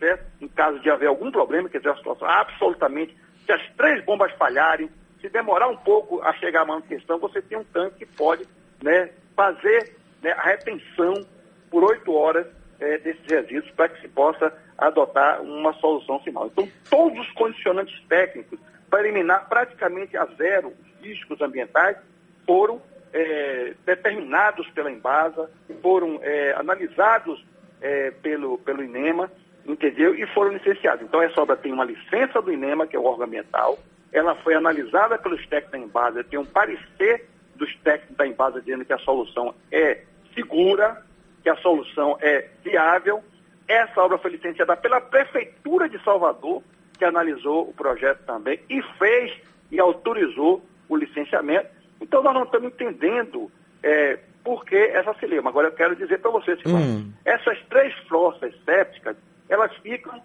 né, 0.00 0.18
em 0.40 0.48
caso 0.48 0.78
de 0.80 0.90
haver 0.90 1.06
algum 1.06 1.30
problema, 1.30 1.68
quer 1.68 1.78
dizer, 1.78 1.90
a 1.90 1.96
situação 1.96 2.28
absolutamente, 2.28 3.16
se 3.44 3.52
as 3.52 3.62
três 3.76 4.04
bombas 4.04 4.32
falharem, 4.32 4.88
se 5.20 5.28
demorar 5.28 5.68
um 5.68 5.76
pouco 5.76 6.22
a 6.22 6.32
chegar 6.34 6.62
à 6.62 6.64
manutenção, 6.64 7.18
você 7.18 7.42
tem 7.42 7.58
um 7.58 7.64
tanque 7.64 7.98
que 7.98 8.06
pode 8.06 8.46
né, 8.82 9.10
fazer 9.34 9.96
né, 10.22 10.32
a 10.32 10.42
retenção 10.42 11.14
por 11.70 11.82
oito 11.84 12.12
horas 12.12 12.46
é, 12.78 12.98
desses 12.98 13.24
resíduos 13.28 13.70
para 13.72 13.88
que 13.88 14.00
se 14.00 14.08
possa 14.08 14.52
adotar 14.78 15.42
uma 15.42 15.72
solução 15.74 16.20
final. 16.20 16.46
Então, 16.46 16.68
todos 16.88 17.18
os 17.18 17.32
condicionantes 17.32 18.00
técnicos 18.08 18.58
para 18.88 19.00
eliminar 19.00 19.48
praticamente 19.48 20.16
a 20.16 20.24
zero 20.36 20.68
os 20.68 21.06
riscos 21.06 21.40
ambientais 21.40 21.96
foram 22.46 22.80
é, 23.12 23.74
determinados 23.84 24.68
pela 24.70 24.90
Embasa, 24.90 25.50
foram 25.82 26.20
é, 26.22 26.54
analisados 26.56 27.44
é, 27.80 28.10
pelo, 28.22 28.58
pelo 28.58 28.82
INEMA 28.82 29.30
entendeu? 29.72 30.14
E 30.14 30.26
foram 30.28 30.52
licenciados. 30.52 31.04
Então 31.04 31.20
essa 31.22 31.40
obra 31.40 31.56
tem 31.56 31.72
uma 31.72 31.84
licença 31.84 32.40
do 32.40 32.52
INEMA, 32.52 32.86
que 32.86 32.96
é 32.96 32.98
o 32.98 33.04
órgão 33.04 33.26
ambiental, 33.26 33.78
ela 34.12 34.34
foi 34.36 34.54
analisada 34.54 35.18
pelos 35.18 35.46
técnicos 35.46 35.72
da 35.72 35.78
Embasa, 35.78 36.24
tem 36.24 36.38
um 36.38 36.46
parecer 36.46 37.28
dos 37.54 37.74
técnicos 37.76 38.16
da 38.16 38.26
Embasa 38.26 38.60
dizendo 38.60 38.84
que 38.84 38.92
a 38.92 38.98
solução 38.98 39.54
é 39.70 40.02
segura, 40.34 41.04
que 41.42 41.50
a 41.50 41.56
solução 41.56 42.16
é 42.20 42.48
viável. 42.64 43.22
Essa 43.68 44.00
obra 44.00 44.18
foi 44.18 44.30
licenciada 44.30 44.76
pela 44.76 45.00
Prefeitura 45.00 45.88
de 45.88 46.02
Salvador, 46.02 46.62
que 46.98 47.04
analisou 47.04 47.68
o 47.68 47.74
projeto 47.74 48.24
também 48.24 48.58
e 48.68 48.82
fez 48.98 49.38
e 49.70 49.78
autorizou 49.78 50.64
o 50.88 50.96
licenciamento. 50.96 51.68
Então 52.00 52.22
nós 52.22 52.34
não 52.34 52.44
estamos 52.44 52.72
entendendo 52.72 53.50
é, 53.82 54.18
por 54.42 54.64
que 54.64 54.76
essa 54.76 55.12
celeuma. 55.20 55.50
Agora 55.50 55.68
eu 55.68 55.72
quero 55.72 55.94
dizer 55.94 56.18
para 56.20 56.30
vocês, 56.30 56.58
hum. 56.66 57.12
essas 57.24 57.58
três 57.68 57.94
flossas 58.08 58.54
sépticas, 58.64 59.16
elas 59.48 59.74
ficam 59.76 60.20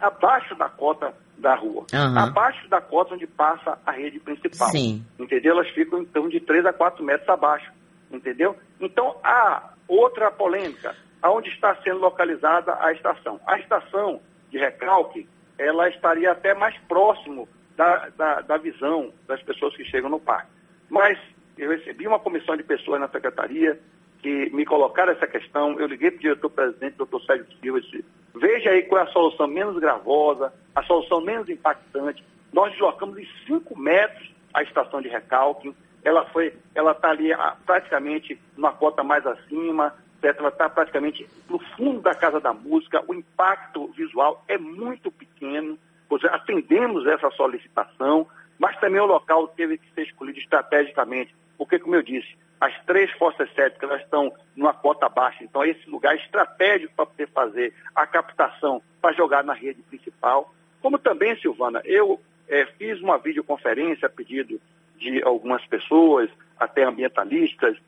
abaixo 0.00 0.54
da 0.54 0.68
cota 0.68 1.14
da 1.36 1.54
rua, 1.54 1.86
uhum. 1.92 2.18
abaixo 2.18 2.68
da 2.68 2.80
cota 2.80 3.14
onde 3.14 3.26
passa 3.26 3.78
a 3.84 3.92
rede 3.92 4.20
principal. 4.20 4.68
Sim. 4.68 5.04
Entendeu? 5.18 5.54
Elas 5.54 5.70
ficam 5.70 6.02
em 6.02 6.04
torno 6.04 6.28
de 6.28 6.40
3 6.40 6.66
a 6.66 6.72
4 6.72 7.02
metros 7.02 7.28
abaixo. 7.28 7.70
Entendeu? 8.12 8.56
Então, 8.80 9.16
há 9.22 9.70
outra 9.88 10.30
polêmica, 10.30 10.94
aonde 11.22 11.48
está 11.50 11.74
sendo 11.82 12.00
localizada 12.00 12.76
a 12.80 12.92
estação. 12.92 13.40
A 13.46 13.58
estação 13.58 14.20
de 14.50 14.58
recalque, 14.58 15.28
ela 15.58 15.88
estaria 15.88 16.30
até 16.32 16.54
mais 16.54 16.76
próximo 16.88 17.48
da, 17.76 18.08
da, 18.10 18.40
da 18.40 18.56
visão 18.56 19.12
das 19.26 19.42
pessoas 19.42 19.74
que 19.76 19.84
chegam 19.84 20.10
no 20.10 20.20
parque. 20.20 20.50
Mas 20.88 21.18
eu 21.56 21.70
recebi 21.70 22.06
uma 22.06 22.18
comissão 22.18 22.56
de 22.56 22.62
pessoas 22.62 23.00
na 23.00 23.08
secretaria, 23.08 23.78
que 24.20 24.50
me 24.50 24.64
colocaram 24.64 25.12
essa 25.12 25.26
questão, 25.26 25.78
eu 25.80 25.86
liguei 25.86 26.10
para 26.10 26.18
o 26.18 26.20
diretor-presidente, 26.20 26.96
doutor 26.96 27.22
Sérgio 27.22 27.46
Silva, 27.60 27.78
e 27.78 27.82
disse, 27.82 28.04
veja 28.34 28.70
aí 28.70 28.82
qual 28.82 29.00
é 29.00 29.04
a 29.04 29.12
solução 29.12 29.46
menos 29.46 29.78
gravosa, 29.78 30.52
a 30.74 30.82
solução 30.82 31.20
menos 31.20 31.48
impactante. 31.48 32.24
Nós 32.52 32.70
deslocamos 32.72 33.18
em 33.18 33.26
5 33.46 33.78
metros 33.78 34.30
a 34.52 34.62
estação 34.62 35.00
de 35.00 35.08
recalque, 35.08 35.74
ela 36.02 36.24
foi, 36.26 36.54
ela 36.74 36.92
está 36.92 37.10
ali 37.10 37.32
ah, 37.32 37.56
praticamente 37.64 38.38
numa 38.56 38.72
cota 38.72 39.02
mais 39.02 39.26
acima, 39.26 39.94
certo? 40.20 40.40
ela 40.40 40.48
está 40.48 40.68
praticamente 40.68 41.28
no 41.48 41.58
fundo 41.76 42.00
da 42.00 42.14
Casa 42.14 42.40
da 42.40 42.52
Música, 42.52 43.02
o 43.06 43.14
impacto 43.14 43.88
visual 43.88 44.44
é 44.46 44.58
muito 44.58 45.10
pequeno, 45.10 45.78
pois 46.08 46.24
atendemos 46.24 47.06
essa 47.06 47.30
solicitação, 47.30 48.26
mas 48.58 48.78
também 48.78 49.00
o 49.00 49.06
local 49.06 49.48
teve 49.48 49.78
que 49.78 49.90
ser 49.94 50.02
escolhido 50.02 50.38
estrategicamente, 50.38 51.34
porque, 51.56 51.78
como 51.78 51.94
eu 51.94 52.02
disse, 52.02 52.36
as 52.60 52.78
três 52.84 53.10
forças 53.12 53.50
sépticas 53.54 53.90
elas 53.90 54.02
estão 54.02 54.32
numa 54.54 54.74
cota 54.74 55.08
baixa, 55.08 55.42
então 55.42 55.64
esse 55.64 55.88
lugar 55.88 56.14
é 56.14 56.18
estratégico 56.18 56.92
para 56.94 57.06
poder 57.06 57.28
fazer 57.28 57.74
a 57.94 58.06
captação 58.06 58.82
para 59.00 59.14
jogar 59.14 59.42
na 59.42 59.54
rede 59.54 59.82
principal. 59.82 60.54
Como 60.82 60.98
também, 60.98 61.34
Silvana, 61.40 61.80
eu 61.84 62.20
é, 62.48 62.66
fiz 62.78 63.00
uma 63.00 63.16
videoconferência 63.16 64.06
a 64.06 64.10
pedido 64.10 64.60
de 64.98 65.22
algumas 65.22 65.64
pessoas, 65.66 66.28
até 66.58 66.84
ambientalistas, 66.84 67.78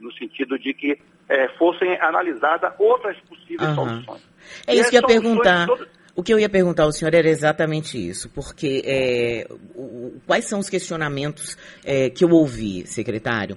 no 0.00 0.12
sentido 0.12 0.58
de 0.58 0.74
que 0.74 0.98
é, 1.28 1.48
fossem 1.56 1.96
analisadas 2.00 2.72
outras 2.78 3.16
possíveis 3.20 3.70
uhum. 3.70 3.74
soluções. 3.74 4.22
É 4.66 4.74
isso 4.74 4.90
que 4.90 4.96
eu 4.96 5.00
ia 5.00 5.06
perguntar. 5.06 5.68
O 6.16 6.22
que 6.22 6.34
eu 6.34 6.40
ia 6.40 6.48
perguntar 6.48 6.82
ao 6.82 6.92
senhor 6.92 7.14
era 7.14 7.28
exatamente 7.28 7.96
isso, 7.96 8.28
porque 8.30 8.82
é, 8.84 9.46
o, 9.74 10.20
quais 10.26 10.44
são 10.44 10.58
os 10.58 10.68
questionamentos 10.68 11.56
é, 11.84 12.10
que 12.10 12.24
eu 12.24 12.30
ouvi, 12.30 12.84
secretário? 12.86 13.56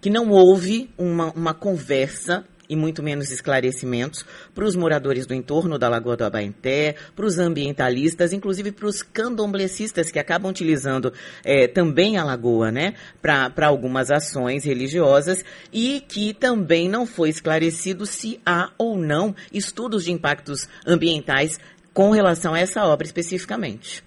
Que 0.00 0.10
não 0.10 0.28
houve 0.30 0.90
uma, 0.98 1.32
uma 1.32 1.54
conversa 1.54 2.44
e 2.68 2.76
muito 2.76 3.02
menos 3.02 3.30
esclarecimentos 3.30 4.24
para 4.54 4.64
os 4.64 4.76
moradores 4.76 5.26
do 5.26 5.34
entorno 5.34 5.78
da 5.78 5.88
Lagoa 5.88 6.16
do 6.16 6.24
Abaeté, 6.24 6.94
para 7.14 7.26
os 7.26 7.38
ambientalistas, 7.38 8.32
inclusive 8.32 8.72
para 8.72 8.86
os 8.86 9.02
candomblecistas 9.02 10.10
que 10.10 10.18
acabam 10.18 10.50
utilizando 10.50 11.12
é, 11.44 11.66
também 11.66 12.16
a 12.16 12.24
lagoa, 12.24 12.70
né, 12.70 12.94
para 13.20 13.66
algumas 13.66 14.10
ações 14.10 14.64
religiosas 14.64 15.44
e 15.72 16.00
que 16.00 16.34
também 16.34 16.88
não 16.88 17.06
foi 17.06 17.28
esclarecido 17.28 18.06
se 18.06 18.40
há 18.44 18.70
ou 18.78 18.96
não 18.96 19.34
estudos 19.52 20.04
de 20.04 20.12
impactos 20.12 20.68
ambientais 20.86 21.58
com 21.92 22.10
relação 22.10 22.54
a 22.54 22.58
essa 22.58 22.84
obra 22.84 23.06
especificamente. 23.06 24.04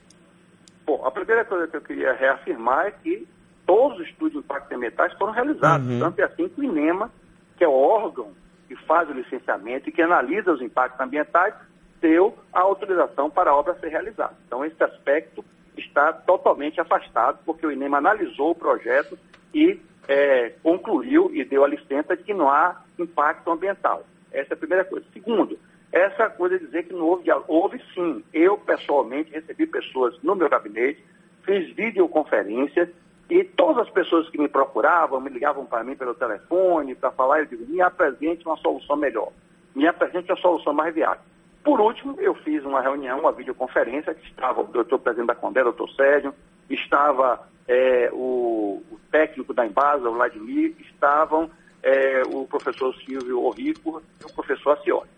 Bom, 0.86 1.06
a 1.06 1.12
primeira 1.12 1.44
coisa 1.46 1.68
que 1.68 1.78
eu 1.78 1.82
queria 1.82 2.14
reafirmar 2.14 2.88
é 2.88 2.92
que 2.92 3.28
todos 3.66 4.00
os 4.00 4.08
estudos 4.08 4.34
de 4.34 4.40
impactos 4.40 4.76
ambientais 4.76 5.14
foram 5.18 5.34
realizados, 5.34 5.88
uhum. 5.88 6.00
tanto 6.00 6.20
é 6.20 6.24
assim 6.24 6.48
que 6.48 6.62
o 6.62 6.64
INEMA, 6.64 7.12
que 7.58 7.64
é 7.64 7.68
o 7.68 7.74
órgão 7.74 8.32
que 8.68 8.76
faz 8.76 9.10
o 9.10 9.14
licenciamento 9.14 9.90
e 9.90 9.92
que 9.92 10.02
analisa 10.02 10.52
os 10.52 10.62
impactos 10.62 11.00
ambientais, 11.00 11.54
deu 12.02 12.38
a 12.54 12.62
autorização 12.62 13.30
para 13.30 13.52
a 13.52 13.56
obra 13.56 13.76
ser 13.80 13.88
realizada. 13.88 14.36
Então, 14.46 14.64
esse 14.64 14.82
aspecto 14.84 15.44
está 15.78 16.14
totalmente 16.14 16.80
afastado, 16.80 17.40
porque 17.46 17.66
o 17.66 17.72
INEMA 17.72 17.98
analisou 17.98 18.52
o 18.52 18.56
projeto 18.56 19.18
e 19.54 19.80
é, 20.08 20.54
concluiu 20.64 21.32
e 21.34 21.44
deu 21.44 21.64
a 21.64 21.68
licença 21.68 22.16
de 22.16 22.24
que 22.24 22.34
não 22.34 22.50
há 22.50 22.82
impacto 22.98 23.50
ambiental. 23.52 24.06
Essa 24.32 24.54
é 24.54 24.56
a 24.56 24.58
primeira 24.58 24.86
coisa. 24.86 25.06
Segundo, 25.14 25.58
essa 25.92 26.30
coisa 26.30 26.60
de 26.60 26.66
dizer 26.66 26.84
que 26.84 26.94
não 26.94 27.06
houve 27.06 27.24
diálogo. 27.24 27.52
Houve 27.52 27.82
sim. 27.94 28.24
Eu, 28.34 28.58
pessoalmente, 28.58 29.32
recebi 29.32 29.66
pessoas 29.66 30.18
no 30.22 30.36
meu 30.36 30.50
gabinete, 30.50 31.04
fiz 31.44 31.74
videoconferências 31.76 32.90
e 33.30 33.44
todas 33.44 33.88
as 33.88 33.90
pessoas 33.90 34.30
que 34.30 34.40
me 34.40 34.48
procuravam, 34.48 35.20
me 35.20 35.30
ligavam 35.30 35.66
para 35.66 35.84
mim 35.84 35.96
pelo 35.96 36.16
telefone, 36.16 36.96
para 36.96 37.12
falar, 37.12 37.40
eu 37.40 37.46
digo, 37.46 37.66
me 37.66 37.82
apresente 37.82 38.46
uma 38.46 38.56
solução 38.58 38.96
melhor. 38.96 39.32
Me 39.76 39.86
apresente 39.86 40.32
a 40.32 40.36
solução 40.38 40.74
mais 40.74 40.94
viável. 40.94 41.22
Por 41.64 41.82
último, 41.82 42.16
eu 42.22 42.34
fiz 42.36 42.64
uma 42.64 42.82
reunião, 42.82 43.20
uma 43.20 43.34
videoconferência, 43.34 44.14
que 44.14 44.26
estava 44.26 44.62
o 44.62 44.68
doutor 44.68 45.00
presidente 45.00 45.28
da 45.28 45.36
Condé, 45.36 45.62
doutor 45.62 45.90
Sérgio, 45.90 46.34
estava 46.70 47.46
é, 47.68 48.10
o, 48.14 48.82
o, 48.90 49.00
técnico 49.12 49.54
da 49.54 49.66
Embasa, 49.66 50.10
o 50.10 50.14
Vladimir, 50.14 50.74
estavam 50.80 51.52
é, 51.84 52.22
o 52.28 52.48
professor 52.48 52.96
Silvio 52.96 53.44
Orrico 53.44 54.02
e 54.22 54.26
o 54.26 54.34
professor 54.34 54.78
Acioli. 54.78 55.10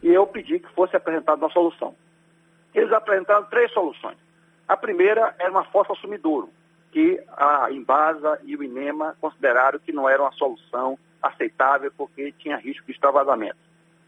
E 0.00 0.08
eu 0.12 0.24
pedi 0.28 0.60
que 0.60 0.72
fosse 0.72 0.94
apresentada 0.94 1.44
uma 1.44 1.50
solução. 1.50 1.96
Eles 2.72 2.92
apresentaram 2.92 3.44
três 3.46 3.72
soluções. 3.72 4.16
A 4.68 4.76
primeira 4.76 5.34
era 5.38 5.50
uma 5.50 5.64
fossa 5.64 5.94
sumidouro, 5.96 6.48
que 6.96 7.22
a 7.36 7.70
Embasa 7.70 8.40
e 8.42 8.56
o 8.56 8.64
INEMA 8.64 9.14
consideraram 9.20 9.78
que 9.78 9.92
não 9.92 10.08
era 10.08 10.22
uma 10.22 10.32
solução 10.32 10.98
aceitável 11.22 11.92
porque 11.94 12.32
tinha 12.38 12.56
risco 12.56 12.86
de 12.86 12.92
extravasamento. 12.92 13.58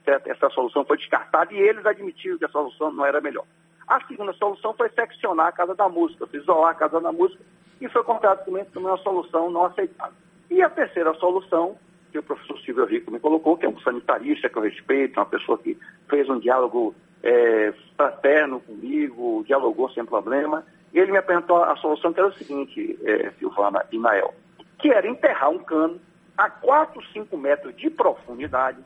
Essa 0.07 0.49
solução 0.49 0.87
foi 0.87 0.97
descartada 0.97 1.53
e 1.53 1.59
eles 1.59 1.85
admitiram 1.85 2.39
que 2.39 2.47
a 2.47 2.49
solução 2.49 2.91
não 2.91 3.05
era 3.05 3.21
melhor. 3.21 3.45
A 3.87 4.01
segunda 4.07 4.33
solução 4.33 4.73
foi 4.73 4.89
seccionar 4.89 5.49
a 5.49 5.53
Casa 5.53 5.75
da 5.75 5.87
Música, 5.87 6.27
isolar 6.33 6.71
a 6.71 6.75
Casa 6.75 6.99
da 6.99 7.13
Música, 7.13 7.45
e 7.79 7.87
foi 7.91 8.03
considerado 8.05 8.47
também 8.47 8.67
uma 8.75 8.97
solução 8.97 9.51
não 9.51 9.67
aceitável. 9.67 10.15
E 10.51 10.63
a 10.63 10.71
terceira 10.71 11.13
solução, 11.17 11.77
que 12.11 12.19
o 12.19 12.23
professor 12.23 12.59
Silvio 12.61 12.87
Rico 12.87 13.11
me 13.11 13.21
colocou, 13.21 13.59
que 13.59 13.67
é 13.67 13.69
um 13.69 13.79
sanitarista 13.81 14.49
que 14.49 14.57
eu 14.57 14.63
respeito, 14.63 15.21
uma 15.21 15.27
pessoa 15.27 15.59
que 15.59 15.77
fez 16.09 16.27
um 16.31 16.39
diálogo 16.39 16.95
é, 17.23 17.71
fraterno 17.95 18.61
comigo, 18.61 19.45
dialogou 19.47 19.91
sem 19.91 20.07
problema, 20.07 20.65
e 20.93 20.99
ele 20.99 21.13
me 21.13 21.19
apresentou 21.19 21.63
a 21.63 21.77
solução 21.77 22.13
que 22.13 22.21
era 22.21 22.29
o 22.29 22.35
seguinte, 22.35 22.99
é, 23.05 23.31
Silvana 23.39 23.85
e 23.93 23.99
Nael, 23.99 24.35
que 24.79 24.91
era 24.91 25.07
enterrar 25.07 25.51
um 25.51 25.59
cano 25.59 26.01
a 26.37 26.49
4, 26.49 27.05
5 27.13 27.37
metros 27.37 27.77
de 27.77 27.91
profundidade, 27.91 28.79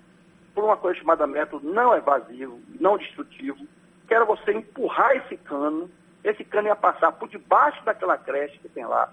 por 0.55 0.65
uma 0.65 0.77
coisa 0.77 0.99
chamada 0.99 1.27
método 1.27 1.69
não 1.71 1.95
evasivo, 1.95 2.61
não 2.81 2.99
destrutivo, 2.99 3.67
que 4.07 4.15
era 4.15 4.25
você 4.25 4.53
empurrar 4.53 5.17
esse 5.17 5.37
cano, 5.37 5.91
esse 6.25 6.45
cano 6.45 6.69
ia 6.69 6.77
passar 6.77 7.13
por 7.13 7.29
debaixo 7.29 7.83
daquela 7.85 8.19
creche 8.19 8.59
que 8.59 8.69
tem 8.69 8.85
lá, 8.85 9.13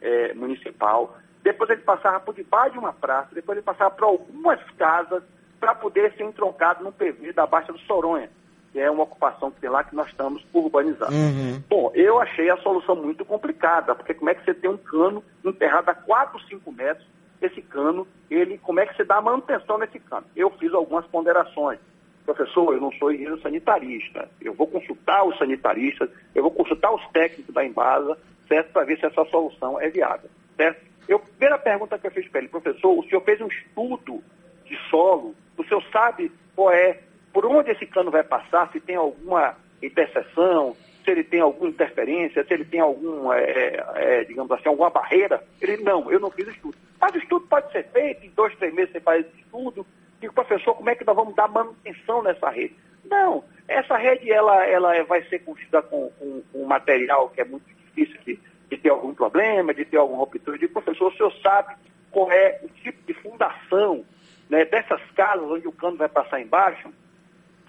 é, 0.00 0.34
municipal, 0.34 1.16
depois 1.42 1.70
ele 1.70 1.82
passava 1.82 2.20
por 2.20 2.34
debaixo 2.34 2.72
de 2.72 2.78
uma 2.78 2.92
praça, 2.92 3.34
depois 3.34 3.56
ele 3.56 3.64
passava 3.64 3.90
por 3.90 4.04
algumas 4.04 4.60
casas 4.72 5.22
para 5.58 5.74
poder 5.74 6.12
ser 6.14 6.24
entroncado 6.24 6.84
no 6.84 6.92
PV 6.92 7.32
da 7.32 7.46
Baixa 7.46 7.72
do 7.72 7.78
Soronha, 7.80 8.30
que 8.78 8.82
é 8.82 8.88
uma 8.88 9.02
ocupação 9.02 9.50
que 9.50 9.60
tem 9.60 9.68
lá 9.68 9.82
que 9.82 9.96
nós 9.96 10.06
estamos 10.06 10.46
urbanizando. 10.54 11.12
Uhum. 11.12 11.60
Bom, 11.68 11.90
eu 11.96 12.20
achei 12.20 12.48
a 12.48 12.56
solução 12.58 12.94
muito 12.94 13.24
complicada, 13.24 13.92
porque 13.92 14.14
como 14.14 14.30
é 14.30 14.34
que 14.36 14.44
você 14.44 14.54
tem 14.54 14.70
um 14.70 14.76
cano 14.76 15.24
enterrado 15.44 15.88
a 15.88 15.94
4, 15.94 16.40
5 16.48 16.70
metros, 16.70 17.04
esse 17.42 17.60
cano, 17.60 18.06
ele, 18.30 18.56
como 18.58 18.78
é 18.78 18.86
que 18.86 18.96
você 18.96 19.02
dá 19.02 19.20
manutenção 19.20 19.78
nesse 19.78 19.98
cano? 19.98 20.26
Eu 20.36 20.48
fiz 20.50 20.72
algumas 20.72 21.04
ponderações. 21.06 21.80
Professor, 22.24 22.72
eu 22.72 22.80
não 22.80 22.92
sou 22.92 23.10
engenheiro 23.10 23.40
sanitarista. 23.40 24.28
Eu 24.40 24.54
vou 24.54 24.68
consultar 24.68 25.24
os 25.24 25.36
sanitaristas, 25.38 26.08
eu 26.32 26.42
vou 26.44 26.52
consultar 26.52 26.94
os 26.94 27.04
técnicos 27.08 27.52
da 27.52 27.64
Embasa, 27.64 28.16
certo? 28.46 28.72
Para 28.72 28.84
ver 28.84 29.00
se 29.00 29.06
essa 29.06 29.24
solução 29.24 29.80
é 29.80 29.88
viável, 29.88 30.30
certo? 30.56 30.86
Eu, 31.08 31.18
primeira 31.18 31.58
pergunta 31.58 31.98
que 31.98 32.06
eu 32.06 32.12
fiz 32.12 32.28
para 32.28 32.42
ele, 32.42 32.48
professor, 32.48 32.96
o 32.96 33.02
senhor 33.08 33.22
fez 33.22 33.40
um 33.40 33.48
estudo 33.48 34.22
de 34.66 34.76
solo, 34.88 35.34
o 35.56 35.64
senhor 35.64 35.82
sabe 35.90 36.30
qual 36.54 36.70
é, 36.70 37.00
por 37.32 37.46
onde 37.46 37.70
esse 37.70 37.86
cano 37.86 38.10
vai 38.10 38.22
passar, 38.22 38.70
se 38.72 38.80
tem 38.80 38.96
alguma 38.96 39.56
interseção, 39.82 40.76
se 41.04 41.10
ele 41.10 41.24
tem 41.24 41.40
alguma 41.40 41.70
interferência, 41.70 42.44
se 42.44 42.52
ele 42.52 42.64
tem 42.64 42.80
algum, 42.80 43.32
é, 43.32 43.42
é, 43.42 43.84
é, 43.96 44.24
digamos 44.24 44.50
assim, 44.52 44.68
alguma 44.68 44.90
barreira. 44.90 45.42
Ele, 45.60 45.82
não, 45.82 46.10
eu 46.10 46.20
não 46.20 46.30
fiz 46.30 46.48
estudo. 46.48 46.76
Mas 47.00 47.14
o 47.14 47.18
estudo 47.18 47.46
pode 47.46 47.70
ser 47.72 47.84
feito, 47.90 48.26
em 48.26 48.30
dois, 48.30 48.54
três 48.56 48.74
meses 48.74 48.92
você 48.92 49.00
faz 49.00 49.24
estudo. 49.38 49.86
Digo, 50.20 50.34
professor, 50.34 50.74
como 50.74 50.90
é 50.90 50.94
que 50.94 51.06
nós 51.06 51.16
vamos 51.16 51.34
dar 51.34 51.48
manutenção 51.48 52.22
nessa 52.22 52.50
rede? 52.50 52.74
Não, 53.04 53.44
essa 53.66 53.96
rede 53.96 54.30
ela, 54.30 54.66
ela 54.66 55.02
vai 55.04 55.22
ser 55.24 55.38
construída 55.40 55.80
com, 55.82 56.10
com, 56.18 56.42
com 56.52 56.62
um 56.62 56.66
material 56.66 57.30
que 57.30 57.40
é 57.40 57.44
muito 57.44 57.64
difícil 57.66 58.20
de, 58.26 58.38
de 58.68 58.76
ter 58.76 58.90
algum 58.90 59.14
problema, 59.14 59.72
de 59.72 59.84
ter 59.84 59.96
alguma 59.96 60.18
ruptura. 60.18 60.58
Digo, 60.58 60.72
professor, 60.72 61.12
o 61.12 61.16
senhor 61.16 61.32
sabe 61.42 61.74
qual 62.10 62.30
é 62.30 62.60
o 62.62 62.68
tipo 62.68 63.06
de 63.06 63.14
fundação 63.14 64.04
né, 64.50 64.64
dessas 64.64 65.00
casas 65.12 65.48
onde 65.50 65.68
o 65.68 65.72
cano 65.72 65.96
vai 65.96 66.08
passar 66.08 66.40
embaixo? 66.40 66.92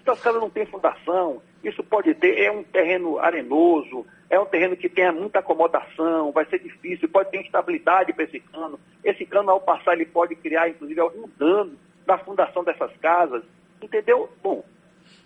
Essas 0.00 0.20
casas 0.20 0.40
não 0.40 0.50
têm 0.50 0.66
fundação, 0.66 1.42
isso 1.62 1.82
pode 1.82 2.14
ter, 2.14 2.40
é 2.40 2.50
um 2.50 2.62
terreno 2.62 3.18
arenoso, 3.18 4.06
é 4.30 4.38
um 4.38 4.46
terreno 4.46 4.76
que 4.76 4.88
tenha 4.88 5.12
muita 5.12 5.40
acomodação, 5.40 6.32
vai 6.32 6.44
ser 6.46 6.60
difícil, 6.60 7.08
pode 7.08 7.30
ter 7.30 7.40
instabilidade 7.40 8.12
para 8.12 8.24
esse 8.24 8.40
cano. 8.40 8.78
Esse 9.04 9.26
cano, 9.26 9.50
ao 9.50 9.60
passar, 9.60 9.94
ele 9.94 10.06
pode 10.06 10.34
criar, 10.36 10.68
inclusive, 10.68 11.00
algum 11.00 11.28
dano 11.36 11.76
na 12.06 12.16
fundação 12.18 12.64
dessas 12.64 12.96
casas. 12.98 13.42
Entendeu? 13.82 14.30
Bom, 14.42 14.64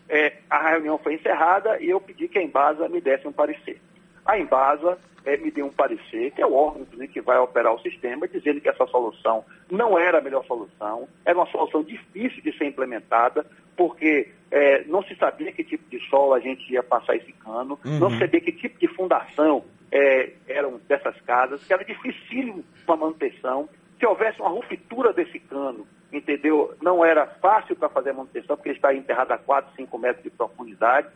é, 0.08 0.34
a 0.48 0.70
reunião 0.70 0.98
foi 0.98 1.14
encerrada 1.14 1.80
e 1.80 1.90
eu 1.90 2.00
pedi 2.00 2.28
que 2.28 2.38
a 2.38 2.42
Embasa 2.42 2.88
me 2.88 3.00
desse 3.00 3.26
um 3.26 3.32
parecer. 3.32 3.80
A 4.24 4.38
Embasa 4.38 4.98
é, 5.24 5.36
me 5.36 5.50
deu 5.50 5.66
um 5.66 5.72
parecer, 5.72 6.30
que 6.32 6.42
é 6.42 6.46
o 6.46 6.54
órgão 6.54 6.82
inclusive, 6.82 7.12
que 7.12 7.20
vai 7.20 7.38
operar 7.38 7.74
o 7.74 7.80
sistema, 7.80 8.28
dizendo 8.28 8.60
que 8.60 8.68
essa 8.68 8.86
solução 8.86 9.44
não 9.70 9.98
era 9.98 10.18
a 10.18 10.22
melhor 10.22 10.44
solução, 10.46 11.08
era 11.24 11.36
uma 11.36 11.46
solução 11.46 11.82
difícil 11.82 12.42
de 12.42 12.56
ser 12.56 12.66
implementada, 12.66 13.44
porque 13.76 14.30
é, 14.54 14.84
não 14.84 15.02
se 15.02 15.16
sabia 15.16 15.50
que 15.50 15.64
tipo 15.64 15.82
de 15.90 15.98
solo 16.08 16.32
a 16.32 16.38
gente 16.38 16.72
ia 16.72 16.80
passar 16.80 17.16
esse 17.16 17.32
cano, 17.32 17.76
uhum. 17.84 17.98
não 17.98 18.08
se 18.08 18.18
sabia 18.20 18.40
que 18.40 18.52
tipo 18.52 18.78
de 18.78 18.86
fundação 18.86 19.64
é, 19.90 20.30
eram 20.46 20.80
dessas 20.86 21.20
casas, 21.22 21.64
que 21.64 21.72
era 21.72 21.84
dificílimo 21.84 22.64
a 22.86 22.96
manutenção. 22.96 23.68
Se 23.98 24.06
houvesse 24.06 24.40
uma 24.40 24.50
ruptura 24.50 25.12
desse 25.12 25.40
cano, 25.40 25.84
entendeu? 26.12 26.72
Não 26.80 27.04
era 27.04 27.26
fácil 27.26 27.74
para 27.74 27.88
fazer 27.88 28.10
a 28.10 28.14
manutenção, 28.14 28.54
porque 28.54 28.68
ele 28.68 28.76
está 28.76 28.94
enterrado 28.94 29.32
a 29.32 29.38
4, 29.38 29.74
5 29.74 29.98
metros 29.98 30.22
de 30.22 30.30
profundidade. 30.30 31.08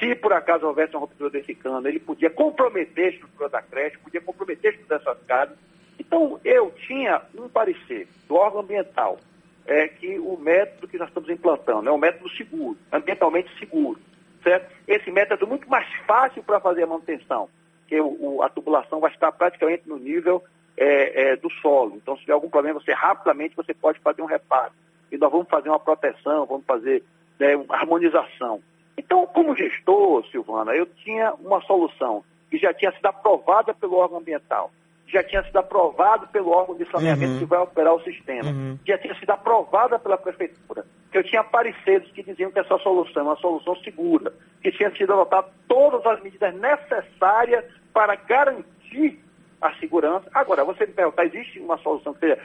Se 0.00 0.16
por 0.16 0.32
acaso 0.32 0.66
houvesse 0.66 0.96
uma 0.96 1.02
ruptura 1.02 1.30
desse 1.30 1.54
cano, 1.54 1.86
ele 1.86 2.00
podia 2.00 2.30
comprometer 2.30 3.04
a 3.04 3.10
estrutura 3.10 3.48
da 3.48 3.62
creche, 3.62 3.98
podia 3.98 4.20
comprometer 4.20 4.70
a 4.70 4.74
estrutura 4.74 4.98
dessas 4.98 5.26
casas. 5.28 5.56
Então, 6.00 6.40
eu 6.44 6.72
tinha 6.88 7.22
um 7.38 7.48
parecer 7.48 8.08
do 8.26 8.34
órgão 8.34 8.62
ambiental, 8.62 9.20
é 9.66 9.88
que 9.88 10.18
o 10.18 10.36
método 10.36 10.88
que 10.88 10.98
nós 10.98 11.08
estamos 11.08 11.28
implantando 11.30 11.88
é 11.88 11.92
um 11.92 11.98
método 11.98 12.28
seguro, 12.30 12.76
ambientalmente 12.92 13.50
seguro, 13.58 14.00
certo? 14.42 14.72
Esse 14.86 15.10
método 15.10 15.44
é 15.44 15.48
muito 15.48 15.68
mais 15.68 15.86
fácil 16.06 16.42
para 16.42 16.60
fazer 16.60 16.82
a 16.82 16.86
manutenção, 16.86 17.48
que 17.86 18.00
o, 18.00 18.16
o, 18.20 18.42
a 18.42 18.48
tubulação 18.48 19.00
vai 19.00 19.10
estar 19.12 19.30
praticamente 19.32 19.88
no 19.88 19.96
nível 19.96 20.42
é, 20.76 21.32
é, 21.32 21.36
do 21.36 21.50
solo. 21.60 21.96
Então, 21.96 22.14
se 22.16 22.22
tiver 22.22 22.32
algum 22.32 22.50
problema, 22.50 22.80
você 22.80 22.92
rapidamente 22.92 23.56
você 23.56 23.74
pode 23.74 23.98
fazer 24.00 24.22
um 24.22 24.26
reparo. 24.26 24.72
E 25.10 25.18
nós 25.18 25.30
vamos 25.30 25.48
fazer 25.48 25.68
uma 25.68 25.78
proteção, 25.78 26.46
vamos 26.46 26.64
fazer 26.64 27.04
né, 27.38 27.54
uma 27.56 27.76
harmonização. 27.76 28.62
Então, 28.96 29.26
como 29.26 29.56
gestor, 29.56 30.26
Silvana, 30.30 30.72
eu 30.72 30.86
tinha 30.86 31.34
uma 31.34 31.60
solução 31.62 32.24
que 32.50 32.58
já 32.58 32.72
tinha 32.72 32.92
sido 32.92 33.06
aprovada 33.06 33.72
pelo 33.74 33.96
órgão 33.96 34.18
ambiental, 34.18 34.70
já 35.12 35.22
tinha 35.22 35.44
sido 35.44 35.58
aprovado 35.58 36.26
pelo 36.28 36.50
órgão 36.50 36.74
de 36.76 36.90
saneamento 36.90 37.34
uhum. 37.34 37.38
que 37.40 37.44
vai 37.44 37.58
operar 37.60 37.94
o 37.94 38.02
sistema, 38.02 38.50
uhum. 38.50 38.78
já 38.86 38.96
tinha 38.96 39.14
sido 39.16 39.30
aprovada 39.30 39.98
pela 39.98 40.16
prefeitura, 40.16 40.86
que 41.10 41.18
eu 41.18 41.22
tinha 41.22 41.44
pareceres 41.44 42.10
que 42.12 42.22
diziam 42.22 42.50
que 42.50 42.58
essa 42.58 42.78
solução 42.78 43.22
é 43.22 43.26
uma 43.26 43.36
solução 43.36 43.76
segura, 43.76 44.32
que 44.62 44.72
tinha 44.72 44.90
sido 44.96 45.12
adotada 45.12 45.48
todas 45.68 46.04
as 46.06 46.22
medidas 46.22 46.54
necessárias 46.54 47.64
para 47.92 48.14
garantir 48.14 49.22
a 49.60 49.74
segurança. 49.74 50.28
Agora, 50.32 50.64
você 50.64 50.86
me 50.86 50.94
perguntar, 50.94 51.26
existe 51.26 51.60
uma 51.60 51.76
solução 51.78 52.14
que 52.14 52.20
seja 52.20 52.38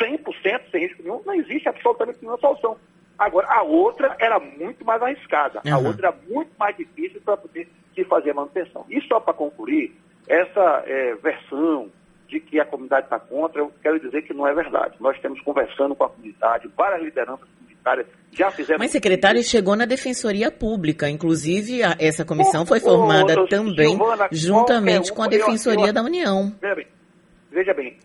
100% 0.00 0.70
sem 0.72 0.80
risco 0.80 1.02
nenhum, 1.02 1.22
não 1.24 1.34
existe 1.34 1.68
absolutamente 1.68 2.18
nenhuma 2.20 2.38
solução. 2.38 2.76
Agora, 3.16 3.46
a 3.48 3.62
outra 3.62 4.16
era 4.18 4.40
muito 4.40 4.84
mais 4.84 5.00
arriscada, 5.00 5.62
uhum. 5.64 5.74
a 5.74 5.78
outra 5.78 6.08
era 6.08 6.16
muito 6.28 6.50
mais 6.58 6.76
difícil 6.76 7.20
para 7.20 7.36
poder 7.36 7.68
se 7.94 8.04
fazer 8.04 8.30
a 8.30 8.34
manutenção. 8.34 8.84
E 8.88 9.00
só 9.02 9.20
para 9.20 9.34
concluir, 9.34 9.96
essa 10.28 10.82
é, 10.86 11.14
versão 11.14 11.90
de 12.28 12.38
que 12.40 12.60
a 12.60 12.64
comunidade 12.64 13.06
está 13.06 13.18
contra, 13.18 13.60
eu 13.60 13.72
quero 13.82 13.98
dizer 13.98 14.22
que 14.22 14.34
não 14.34 14.46
é 14.46 14.54
verdade. 14.54 14.94
Nós 15.00 15.16
estamos 15.16 15.40
conversando 15.40 15.94
com 15.96 16.04
a 16.04 16.10
comunidade, 16.10 16.70
várias 16.76 17.02
lideranças 17.02 17.48
comunitárias 17.58 18.06
já 18.32 18.50
fizeram. 18.50 18.78
Mas, 18.78 18.90
secretário, 18.90 19.42
chegou 19.42 19.74
na 19.74 19.86
Defensoria 19.86 20.50
Pública. 20.50 21.08
Inclusive, 21.08 21.82
a, 21.82 21.96
essa 21.98 22.24
comissão 22.24 22.66
foi 22.66 22.80
formada 22.80 23.46
também 23.48 23.98
juntamente 24.30 25.10
um, 25.10 25.14
com 25.14 25.22
a 25.22 25.28
Defensoria 25.28 25.84
eu, 25.84 25.86
eu, 25.88 25.92
da 25.94 26.02
União. 26.02 26.54
Veja 26.60 26.74
bem, 26.74 26.86
veja 27.50 27.74
bem, 27.74 27.98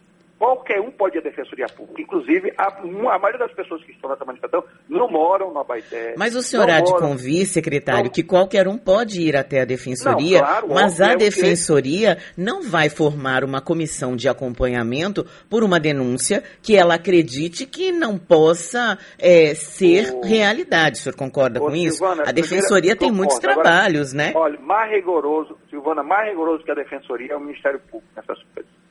Qualquer 0.44 0.82
um 0.82 0.92
pode 0.92 1.16
ir 1.16 1.20
à 1.20 1.22
Defensoria 1.22 1.68
Pública. 1.68 2.02
Inclusive, 2.02 2.54
a, 2.58 2.68
a 2.68 3.18
maioria 3.18 3.40
das 3.40 3.54
pessoas 3.54 3.82
que 3.86 3.94
estão 3.94 4.10
nessa 4.10 4.26
manifestação 4.26 4.68
não 4.90 5.10
moram 5.10 5.54
na 5.54 5.64
Baité. 5.64 6.16
Mas 6.18 6.36
o 6.36 6.42
senhor 6.42 6.70
há 6.70 6.82
de 6.82 6.92
convir, 6.98 7.46
secretário, 7.46 8.08
não, 8.08 8.12
que 8.12 8.22
qualquer 8.22 8.68
um 8.68 8.78
pode 8.78 9.22
ir 9.22 9.38
até 9.38 9.62
a 9.62 9.66
Defensoria, 9.66 10.40
não, 10.40 10.46
claro, 10.46 10.68
mas 10.68 11.00
a 11.00 11.14
é 11.14 11.16
Defensoria 11.16 12.18
que... 12.18 12.42
não 12.42 12.62
vai 12.62 12.90
formar 12.90 13.46
uma 13.46 13.62
comissão 13.62 14.18
de 14.18 14.28
acompanhamento 14.28 15.26
por 15.50 15.64
uma 15.64 15.80
denúncia 15.80 16.44
que 16.62 16.76
ela 16.76 16.96
acredite 16.96 17.66
que 17.66 17.94
não 17.94 18.18
possa 18.18 18.98
é, 19.18 19.56
ser 19.56 20.14
o... 20.14 20.26
realidade. 20.26 20.98
O 20.98 21.02
senhor 21.04 21.16
concorda 21.16 21.58
com 21.58 21.72
Silvana, 21.72 22.24
isso? 22.24 22.30
A 22.30 22.34
Defensoria 22.34 22.98
tem 22.98 23.14
muitos 23.14 23.40
trabalhos, 23.40 24.14
Agora, 24.14 24.28
né? 24.28 24.34
Olha, 24.36 24.60
mais 24.60 24.92
rigoroso, 24.92 25.58
Silvana, 25.70 26.04
mais 26.04 26.28
rigoroso 26.28 26.66
que 26.66 26.72
a 26.72 26.76
Defensoria 26.76 27.32
é 27.32 27.38
o 27.38 27.40
Ministério 27.40 27.80
Público 27.80 28.12
nessas 28.14 28.44
coisas. 28.54 28.83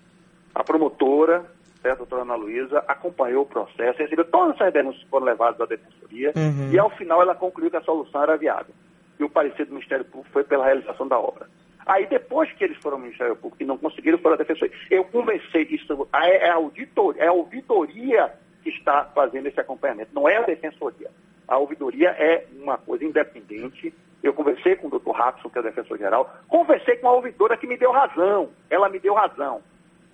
A 0.55 0.63
promotora, 0.63 1.45
certo, 1.81 1.95
a 1.95 1.99
doutora 1.99 2.23
Ana 2.23 2.35
Luísa, 2.35 2.85
acompanhou 2.87 3.43
o 3.43 3.47
processo, 3.47 3.99
recebeu 3.99 4.25
todas 4.25 4.55
essas 4.57 4.73
denúncias 4.73 5.03
que 5.03 5.11
foram 5.11 5.27
levadas 5.27 5.61
à 5.61 5.67
defensoria 5.67 6.33
uhum. 6.37 6.71
e, 6.73 6.79
ao 6.79 6.91
final, 6.91 7.23
ela 7.23 7.35
concluiu 7.35 7.71
que 7.71 7.77
a 7.77 7.83
solução 7.83 8.23
era 8.23 8.37
viável. 8.37 8.75
E 9.19 9.25
o 9.25 9.31
parecer 9.31 9.67
do 9.67 9.73
Ministério 9.73 10.05
Público 10.05 10.33
foi 10.33 10.45
pela 10.45 10.65
realização 10.65 11.07
da 11.07 11.19
obra. 11.19 11.49
Aí, 11.87 12.07
depois 12.07 12.53
que 12.53 12.65
eles 12.65 12.77
foram 12.79 12.97
ao 12.97 13.03
Ministério 13.03 13.35
Público 13.37 13.63
e 13.63 13.67
não 13.67 13.77
conseguiram, 13.77 14.19
foram 14.19 14.35
à 14.35 14.39
defensoria. 14.39 14.75
Eu 14.91 15.05
conversei 15.05 15.63
isso, 15.71 16.09
é 16.13 16.49
a, 16.49 16.55
auditoria, 16.55 17.23
é 17.23 17.27
a 17.27 17.31
auditoria 17.31 18.33
que 18.63 18.71
está 18.71 19.05
fazendo 19.15 19.49
esse 19.49 19.61
acompanhamento, 19.61 20.15
não 20.15 20.29
é 20.29 20.37
a 20.37 20.43
defensoria. 20.43 21.11
A 21.49 21.59
ouvidoria 21.59 22.11
é 22.11 22.47
uma 22.61 22.79
coisa 22.79 23.05
independente. 23.05 23.93
Eu 24.23 24.33
conversei 24.33 24.77
com 24.77 24.87
o 24.87 24.91
doutor 24.91 25.13
Rapson, 25.13 25.51
que 25.51 25.59
é 25.59 25.61
o 25.61 25.65
defensor 25.65 25.99
geral, 25.99 26.33
conversei 26.49 26.97
com 26.97 27.09
a 27.09 27.13
ouvidora 27.13 27.57
que 27.57 27.67
me 27.67 27.77
deu 27.77 27.91
razão. 27.91 28.51
Ela 28.71 28.89
me 28.89 29.01
deu 29.01 29.15
razão. 29.15 29.61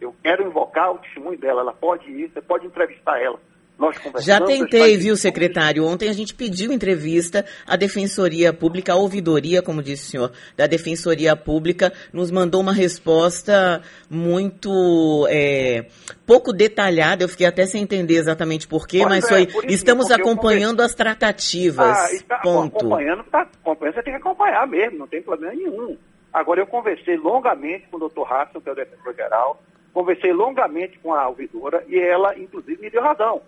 Eu 0.00 0.14
quero 0.22 0.46
invocar 0.46 0.92
o 0.92 0.98
testemunho 0.98 1.38
dela. 1.38 1.62
Ela 1.62 1.72
pode 1.72 2.10
ir, 2.10 2.30
você 2.30 2.40
pode 2.40 2.66
entrevistar 2.66 3.20
ela. 3.20 3.38
Nós 3.78 3.96
Já 4.24 4.40
tentei, 4.40 4.96
viu, 4.96 5.16
secretário? 5.16 5.86
Ontem 5.86 6.08
a 6.08 6.12
gente 6.12 6.34
pediu 6.34 6.72
entrevista 6.72 7.46
à 7.64 7.76
Defensoria 7.76 8.52
Pública, 8.52 8.92
à 8.92 8.96
ouvidoria, 8.96 9.62
como 9.62 9.80
disse 9.80 10.08
o 10.08 10.10
senhor, 10.10 10.32
da 10.56 10.66
Defensoria 10.66 11.36
Pública, 11.36 11.92
nos 12.12 12.28
mandou 12.28 12.60
uma 12.60 12.72
resposta 12.72 13.80
muito 14.10 15.28
é, 15.30 15.86
pouco 16.26 16.52
detalhada. 16.52 17.22
Eu 17.22 17.28
fiquei 17.28 17.46
até 17.46 17.66
sem 17.66 17.80
entender 17.80 18.16
exatamente 18.16 18.66
porquê, 18.66 19.06
mas 19.06 19.24
é, 19.26 19.28
foi. 19.28 19.46
Por 19.46 19.64
estamos 19.70 20.10
acompanhando 20.10 20.80
as 20.80 20.92
tratativas. 20.92 21.96
Ah, 21.96 22.12
está, 22.12 22.38
ponto. 22.38 22.78
Acompanhando, 22.78 23.22
tá, 23.30 23.42
acompanhando, 23.42 23.94
você 23.94 24.02
tem 24.02 24.14
que 24.14 24.18
acompanhar 24.18 24.66
mesmo, 24.66 24.98
não 24.98 25.06
tem 25.06 25.22
problema 25.22 25.54
nenhum. 25.54 25.96
Agora, 26.32 26.60
eu 26.60 26.66
conversei 26.66 27.16
longamente 27.16 27.86
com 27.88 27.96
o 27.96 28.00
doutor 28.00 28.24
Rasson, 28.24 28.60
que 28.60 28.68
é 28.68 28.72
o 28.72 28.74
defensor 28.74 29.14
geral, 29.14 29.62
Conversei 29.98 30.32
longamente 30.32 30.96
com 31.00 31.12
a 31.12 31.26
ouvidora 31.26 31.84
e 31.88 31.98
ela, 31.98 32.38
inclusive, 32.38 32.80
me 32.80 32.88
deu 32.88 33.02
razão. 33.02 33.42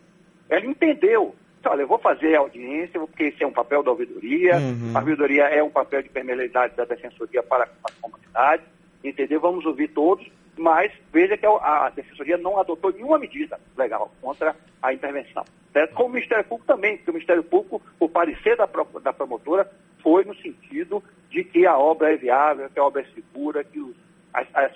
Ela 0.48 0.66
entendeu. 0.66 1.32
Olha, 1.64 1.82
eu 1.82 1.86
vou 1.86 2.00
fazer 2.00 2.34
a 2.34 2.40
audiência, 2.40 2.98
porque 2.98 3.26
esse 3.26 3.44
é 3.44 3.46
um 3.46 3.52
papel 3.52 3.84
da 3.84 3.92
ouvidoria, 3.92 4.56
uhum. 4.56 4.90
a 4.92 4.98
ouvidoria 4.98 5.44
é 5.44 5.62
um 5.62 5.70
papel 5.70 6.02
de 6.02 6.08
permeabilidade 6.08 6.74
da 6.74 6.84
defensoria 6.84 7.40
para 7.40 7.68
a 7.84 7.92
comunidade, 8.00 8.64
entendeu? 9.04 9.40
Vamos 9.40 9.64
ouvir 9.64 9.90
todos, 9.90 10.26
mas 10.58 10.90
veja 11.12 11.36
que 11.36 11.46
a, 11.46 11.88
defensoria 11.94 12.36
não 12.36 12.58
adotou 12.58 12.90
nenhuma 12.90 13.20
medida 13.20 13.56
legal 13.78 14.12
contra 14.20 14.56
a 14.82 14.92
intervenção. 14.92 15.44
Certo? 15.72 15.94
Com 15.94 16.06
o 16.06 16.08
Ministério 16.08 16.42
Público 16.42 16.66
também, 16.66 16.96
porque 16.96 17.12
o 17.12 17.14
Ministério 17.14 17.44
Público, 17.44 17.80
o 18.00 18.08
parecer 18.08 18.56
da, 18.56 18.68
da 19.04 19.12
promotora 19.12 19.70
foi 20.02 20.24
no 20.24 20.34
sentido 20.34 21.00
de 21.30 21.44
que 21.44 21.64
a 21.64 21.78
obra 21.78 22.12
é 22.12 22.16
viável, 22.16 22.68
que 22.68 22.80
a 22.80 22.84
obra 22.84 23.02
é 23.02 23.06
segura, 23.14 23.62
que 23.62 23.78
os 23.78 23.94
as, 24.32 24.46
as, 24.54 24.72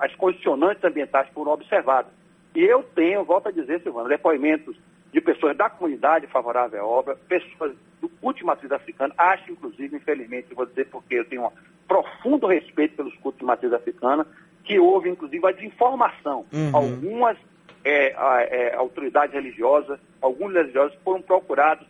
as 0.00 0.14
condicionantes 0.16 0.82
ambientais 0.84 1.28
foram 1.30 1.52
observadas. 1.52 2.12
E 2.54 2.64
eu 2.64 2.82
tenho, 2.82 3.24
volto 3.24 3.48
a 3.48 3.52
dizer, 3.52 3.80
Silvana, 3.82 4.08
depoimentos 4.08 4.76
de 5.12 5.20
pessoas 5.20 5.56
da 5.56 5.70
comunidade 5.70 6.26
favorável 6.26 6.80
à 6.80 6.86
obra, 6.86 7.16
pessoas 7.28 7.74
do 8.00 8.08
culto 8.08 8.38
de 8.38 8.44
matriz 8.44 8.70
africana, 8.72 9.14
acho 9.16 9.50
inclusive, 9.50 9.96
infelizmente, 9.96 10.54
vou 10.54 10.66
dizer 10.66 10.86
porque 10.86 11.14
eu 11.14 11.24
tenho 11.24 11.46
um 11.46 11.50
profundo 11.86 12.46
respeito 12.46 12.96
pelos 12.96 13.14
cultos 13.16 13.38
de 13.40 13.46
matriz 13.46 13.72
africana, 13.72 14.26
que 14.64 14.78
houve 14.78 15.08
inclusive 15.08 15.46
a 15.46 15.52
desinformação. 15.52 16.44
Uhum. 16.52 16.70
Algumas 16.74 17.38
é, 17.84 18.12
é, 18.12 18.74
autoridades 18.74 19.34
religiosas, 19.34 19.98
alguns 20.20 20.52
religiosos 20.52 20.98
foram 21.04 21.22
procurados 21.22 21.86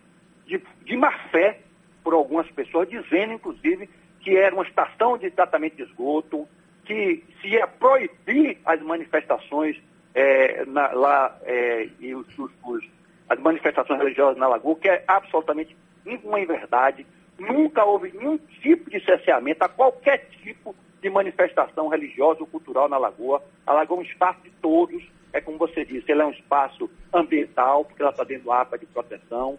de, 0.46 0.60
de 0.84 0.96
má 0.96 1.10
fé 1.30 1.60
por 2.04 2.12
algumas 2.12 2.48
pessoas, 2.50 2.88
dizendo 2.88 3.32
inclusive 3.32 3.88
que 4.20 4.36
era 4.36 4.54
uma 4.54 4.64
estação 4.64 5.16
de 5.16 5.30
tratamento 5.30 5.76
de 5.76 5.84
esgoto, 5.84 6.46
que 6.86 7.24
se 7.40 7.48
ia 7.48 7.66
proibir 7.66 8.58
as 8.64 8.80
manifestações 8.80 9.76
é, 10.14 10.64
na, 10.64 10.92
lá 10.92 11.38
é, 11.42 11.88
e 12.00 12.14
os, 12.14 12.26
os, 12.38 12.84
as 13.28 13.38
manifestações 13.40 13.98
religiosas 13.98 14.38
na 14.38 14.48
Lagoa, 14.48 14.76
que 14.76 14.88
é 14.88 15.04
absolutamente 15.06 15.76
uma 16.24 16.40
inverdade. 16.40 17.06
Nunca 17.38 17.84
houve 17.84 18.12
nenhum 18.16 18.38
tipo 18.38 18.88
de 18.88 19.04
cerceamento 19.04 19.62
a 19.62 19.68
qualquer 19.68 20.28
tipo 20.42 20.74
de 21.02 21.10
manifestação 21.10 21.88
religiosa 21.88 22.40
ou 22.40 22.46
cultural 22.46 22.88
na 22.88 22.96
Lagoa. 22.96 23.42
A 23.66 23.72
Lagoa 23.72 23.98
é 23.98 24.00
um 24.00 24.04
espaço 24.04 24.40
de 24.42 24.50
todos, 24.62 25.02
é 25.32 25.40
como 25.40 25.58
você 25.58 25.84
disse, 25.84 26.10
ela 26.10 26.22
é 26.22 26.26
um 26.26 26.30
espaço 26.30 26.88
ambiental, 27.12 27.84
porque 27.84 28.00
ela 28.00 28.12
está 28.12 28.24
dentro 28.24 28.44
do 28.44 28.52
APA 28.52 28.78
de 28.78 28.86
proteção 28.86 29.58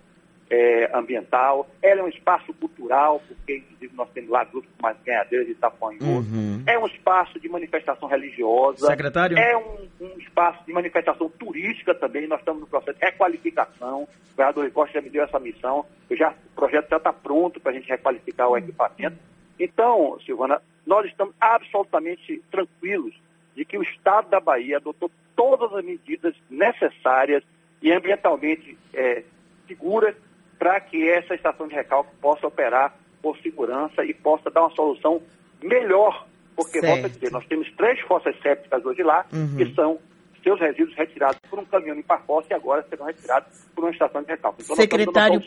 é, 0.49 0.89
ambiental, 0.97 1.67
ela 1.81 2.01
é 2.01 2.03
um 2.03 2.07
espaço 2.07 2.53
cultural, 2.53 3.21
porque 3.27 3.57
inclusive 3.57 3.93
nós 3.95 4.10
temos 4.12 4.29
lá 4.29 4.43
grupos 4.45 4.69
como 4.77 4.91
as 4.91 4.97
ganhadeiras 5.03 5.47
de 5.47 5.53
Itapuã 5.53 5.91
uhum. 6.01 6.63
é 6.65 6.79
um 6.79 6.88
espaço 6.88 7.39
de 7.39 7.49
manifestação 7.49 8.07
religiosa, 8.07 8.88
Secretário? 8.88 9.38
é 9.38 9.57
um, 9.57 9.88
um, 9.99 10.17
espaço 10.17 10.63
de 10.65 10.71
manifestação 10.71 11.29
turística 11.29 11.93
também, 11.93 12.27
nós 12.27 12.39
estamos 12.39 12.62
no 12.62 12.67
processo 12.67 12.97
de 12.97 13.05
requalificação, 13.05 14.03
o 14.03 14.36
vereador 14.36 14.71
Costa 14.71 14.93
já 14.93 15.01
me 15.01 15.10
deu 15.10 15.23
essa 15.23 15.39
missão, 15.39 15.86
já, 16.12 16.29
o 16.29 16.55
projeto 16.55 16.89
já 16.89 16.97
está 16.97 17.12
pronto 17.12 17.60
para 17.60 17.71
a 17.71 17.75
gente 17.75 17.89
requalificar 17.89 18.47
o 18.47 18.57
equipamento. 18.57 19.17
Então, 19.60 20.17
Silvana, 20.25 20.62
nós 20.86 21.05
estamos 21.07 21.33
absolutamente 21.41 22.41
tranquilos 22.49 23.13
de 23.55 23.65
que 23.65 23.77
o 23.77 23.81
Estado 23.81 24.29
da 24.29 24.39
Bahia 24.39 24.77
adotou 24.77 25.12
todas 25.36 25.73
as 25.73 25.83
medidas 25.83 26.36
necessárias 26.49 27.43
e 27.81 27.91
ambientalmente 27.91 28.77
é, 28.93 29.23
seguras 29.67 30.15
para 30.57 30.79
que 30.81 31.09
essa 31.09 31.35
estação 31.35 31.67
de 31.67 31.75
recalque 31.75 32.15
possa 32.21 32.47
operar 32.47 32.95
por 33.21 33.37
segurança 33.39 34.03
e 34.03 34.13
possa 34.13 34.49
dar 34.49 34.61
uma 34.61 34.75
solução 34.75 35.21
melhor. 35.61 36.25
Porque, 36.55 36.79
certo. 36.79 36.87
volto 36.87 37.05
a 37.05 37.09
dizer, 37.09 37.31
nós 37.31 37.45
temos 37.45 37.71
três 37.75 37.99
fossas 38.01 38.35
sépticas 38.41 38.83
hoje 38.83 39.03
lá, 39.03 39.25
uhum. 39.31 39.57
que 39.57 39.73
são 39.75 39.99
seus 40.47 40.60
resíduos 40.62 40.95
retirados 40.95 41.39
por 41.49 41.60
um 41.60 41.65
caminhão 41.65 41.97
em 41.97 42.01
Parposta 42.01 42.53
e 42.53 42.55
agora 42.55 42.86
serão 42.89 43.05
retirados 43.05 43.49
por 43.75 43.83
uma 43.83 43.91
estação 43.91 44.21
de 44.23 44.29
recalque. 44.29 44.63
Então, 44.63 44.75
Secretário 44.77 45.41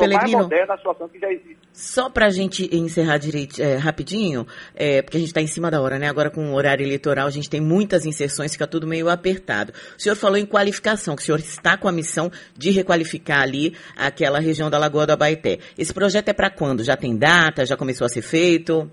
existe. 1.32 1.58
só 1.72 2.10
para 2.10 2.26
a 2.26 2.30
gente 2.30 2.68
encerrar 2.74 3.16
direito, 3.16 3.60
é, 3.62 3.76
rapidinho, 3.76 4.46
é, 4.74 5.00
porque 5.00 5.16
a 5.16 5.20
gente 5.20 5.30
está 5.30 5.40
em 5.40 5.46
cima 5.46 5.70
da 5.70 5.80
hora, 5.80 5.98
né? 5.98 6.08
Agora 6.08 6.30
com 6.30 6.50
o 6.50 6.54
horário 6.54 6.84
eleitoral 6.84 7.26
a 7.26 7.30
gente 7.30 7.48
tem 7.48 7.60
muitas 7.60 8.04
inserções, 8.04 8.52
fica 8.52 8.66
tudo 8.66 8.86
meio 8.86 9.08
apertado. 9.08 9.72
O 9.96 10.00
senhor 10.00 10.16
falou 10.16 10.36
em 10.36 10.44
qualificação, 10.44 11.16
que 11.16 11.22
o 11.22 11.24
senhor 11.24 11.38
está 11.38 11.78
com 11.78 11.88
a 11.88 11.92
missão 11.92 12.30
de 12.56 12.70
requalificar 12.70 13.40
ali 13.40 13.74
aquela 13.96 14.38
região 14.38 14.68
da 14.68 14.78
Lagoa 14.78 15.06
do 15.06 15.12
Abaeté. 15.12 15.58
Esse 15.78 15.94
projeto 15.94 16.28
é 16.28 16.34
para 16.34 16.50
quando? 16.50 16.84
Já 16.84 16.96
tem 16.96 17.16
data? 17.16 17.64
Já 17.64 17.76
começou 17.76 18.04
a 18.04 18.08
ser 18.08 18.22
feito? 18.22 18.90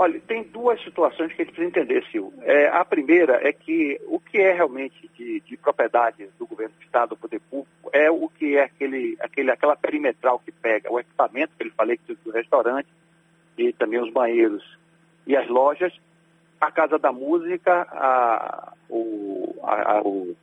Olha, 0.00 0.20
tem 0.20 0.44
duas 0.44 0.80
situações 0.84 1.32
que 1.32 1.42
a 1.42 1.44
gente 1.44 1.52
precisa 1.56 1.66
entender, 1.66 2.06
Sil. 2.06 2.30
É, 2.42 2.68
a 2.68 2.84
primeira 2.84 3.40
é 3.42 3.52
que 3.52 4.00
o 4.06 4.20
que 4.20 4.38
é 4.38 4.52
realmente 4.52 5.10
de, 5.18 5.40
de, 5.40 5.56
propriedade 5.56 6.28
do 6.38 6.46
governo 6.46 6.72
do 6.78 6.84
Estado, 6.84 7.08
do 7.08 7.16
poder 7.16 7.40
público, 7.40 7.90
é 7.92 8.08
o 8.08 8.28
que 8.28 8.56
é 8.56 8.62
aquele, 8.62 9.16
aquele, 9.18 9.50
aquela 9.50 9.74
perimetral 9.74 10.38
que 10.38 10.52
pega 10.52 10.88
o 10.88 11.00
equipamento, 11.00 11.52
que 11.56 11.64
ele 11.64 11.72
falei 11.76 11.96
que 11.96 12.14
do 12.14 12.30
restaurante, 12.30 12.86
e 13.58 13.72
também 13.72 14.00
os 14.00 14.12
banheiros 14.12 14.78
e 15.26 15.36
as 15.36 15.48
lojas, 15.48 15.92
a 16.60 16.70
Casa 16.70 16.96
da 16.96 17.10
Música, 17.10 17.84
a, 17.90 18.72
o, 18.88 19.52
a, 19.64 19.94
a, 19.94 20.02
o, 20.02 20.36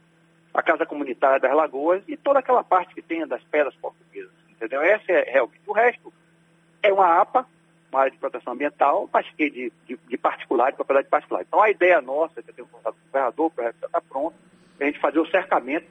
a 0.53 0.61
Casa 0.61 0.85
Comunitária 0.85 1.39
das 1.39 1.55
Lagoas 1.55 2.03
e 2.09 2.17
toda 2.17 2.39
aquela 2.39 2.61
parte 2.61 2.93
que 2.93 3.01
tem 3.01 3.25
das 3.25 3.41
pedras 3.45 3.73
portuguesas, 3.75 4.33
entendeu? 4.49 4.81
Essa 4.81 5.13
é 5.13 5.31
realmente. 5.31 5.61
O 5.65 5.71
resto 5.71 6.11
é 6.83 6.91
uma 6.91 7.21
APA, 7.21 7.47
uma 7.95 8.01
área 8.01 8.11
de 8.11 8.17
proteção 8.17 8.53
ambiental, 8.53 9.09
mas 9.11 9.27
que 9.31 9.49
de, 9.49 9.73
de, 9.87 9.97
de 10.07 10.17
particular, 10.17 10.71
de 10.71 10.75
propriedade 10.75 11.09
particular. 11.09 11.41
Então 11.41 11.61
a 11.61 11.69
ideia 11.69 12.01
nossa, 12.01 12.43
que 12.43 12.49
eu 12.49 12.53
tenho 12.53 12.67
conversado 12.67 12.95
com 12.95 13.01
o 13.01 13.11
governador, 13.11 13.45
o 13.45 13.51
projeto 13.51 13.75
já 13.81 13.87
está 13.87 14.01
pronto, 14.01 14.35
é 14.79 14.83
a 14.83 14.87
gente 14.87 14.99
fazer 14.99 15.19
o 15.19 15.29
cercamento 15.29 15.87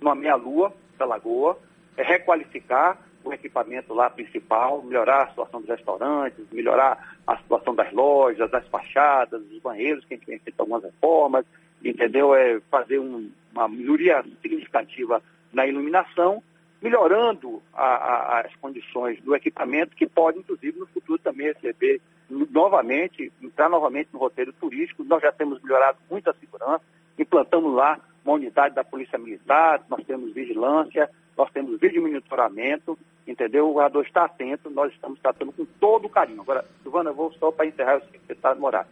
numa 0.00 0.14
meia-lua 0.14 0.72
da 0.96 1.04
lagoa, 1.04 1.58
é 1.96 2.02
requalificar 2.02 2.98
o 3.24 3.32
equipamento 3.32 3.92
lá 3.92 4.08
principal, 4.08 4.82
melhorar 4.82 5.24
a 5.24 5.28
situação 5.28 5.60
dos 5.60 5.68
restaurantes, 5.68 6.46
melhorar 6.52 7.16
a 7.26 7.36
situação 7.38 7.74
das 7.74 7.92
lojas, 7.92 8.50
das 8.50 8.66
fachadas, 8.68 9.42
dos 9.42 9.60
banheiros, 9.60 10.04
que 10.04 10.14
a 10.14 10.16
gente 10.16 10.26
tem 10.26 10.38
feito 10.38 10.60
algumas 10.60 10.84
reformas, 10.84 11.44
entendeu? 11.84 12.34
É 12.34 12.60
fazer 12.70 12.98
um, 13.00 13.30
uma 13.52 13.68
melhoria 13.68 14.24
significativa 14.40 15.20
na 15.52 15.66
iluminação, 15.66 16.42
melhorando 16.80 17.62
a, 17.72 17.84
a, 17.84 18.40
as 18.40 18.54
condições 18.56 19.20
do 19.22 19.34
equipamento, 19.34 19.96
que 19.96 20.06
pode, 20.06 20.38
inclusive, 20.38 20.78
no 20.78 20.86
futuro 20.86 21.18
também 21.18 21.48
receber 21.48 22.00
novamente, 22.28 23.32
entrar 23.42 23.68
novamente 23.68 24.10
no 24.12 24.18
roteiro 24.18 24.52
turístico. 24.52 25.04
Nós 25.04 25.22
já 25.22 25.32
temos 25.32 25.62
melhorado 25.62 25.98
muito 26.10 26.30
a 26.30 26.34
segurança, 26.34 26.84
implantamos 27.18 27.74
lá 27.74 27.98
uma 28.24 28.34
unidade 28.34 28.74
da 28.74 28.84
Polícia 28.84 29.18
Militar, 29.18 29.82
nós 29.88 30.04
temos 30.04 30.32
vigilância, 30.32 31.08
nós 31.36 31.50
temos 31.50 31.80
vídeo 31.80 32.02
monitoramento, 32.02 32.98
entendeu? 33.26 33.64
O 33.64 33.72
governador 33.72 34.04
está 34.04 34.24
atento, 34.24 34.68
nós 34.70 34.92
estamos 34.92 35.18
tratando 35.20 35.52
com 35.52 35.64
todo 35.80 36.08
carinho. 36.08 36.42
Agora, 36.42 36.64
Silvana, 36.82 37.10
eu 37.10 37.14
vou 37.14 37.32
só 37.34 37.50
para 37.50 37.66
encerrar 37.66 37.98
o 37.98 38.10
secretário 38.10 38.60
Moraes. 38.60 38.86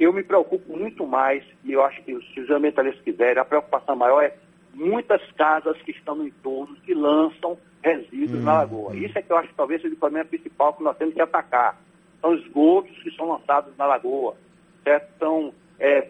Eu 0.00 0.12
me 0.12 0.22
preocupo 0.22 0.76
muito 0.76 1.06
mais, 1.06 1.44
e 1.62 1.72
eu 1.72 1.84
acho 1.84 2.02
que 2.02 2.18
se 2.32 2.40
os 2.40 2.50
ambientalistas 2.50 3.02
quiserem, 3.04 3.40
a 3.40 3.44
preocupação 3.44 3.94
maior 3.94 4.22
é 4.22 4.34
muitas 4.74 5.20
casas 5.32 5.76
que 5.82 5.90
estão 5.90 6.14
no 6.14 6.26
entorno 6.26 6.74
que 6.76 6.94
lançam 6.94 7.58
resíduos 7.82 8.40
hum, 8.40 8.44
na 8.44 8.54
lagoa. 8.54 8.96
Isso 8.96 9.18
é 9.18 9.22
que 9.22 9.32
eu 9.32 9.36
acho 9.36 9.48
que 9.48 9.54
talvez 9.54 9.82
seja 9.82 9.94
o 9.94 9.98
problema 9.98 10.24
principal 10.24 10.74
que 10.74 10.82
nós 10.82 10.96
temos 10.96 11.14
que 11.14 11.20
atacar. 11.20 11.78
São 12.20 12.34
esgotos 12.34 12.96
que 13.02 13.10
são 13.16 13.28
lançados 13.28 13.76
na 13.76 13.86
lagoa, 13.86 14.36
certo? 14.84 15.18
São 15.18 15.52
é, 15.78 16.08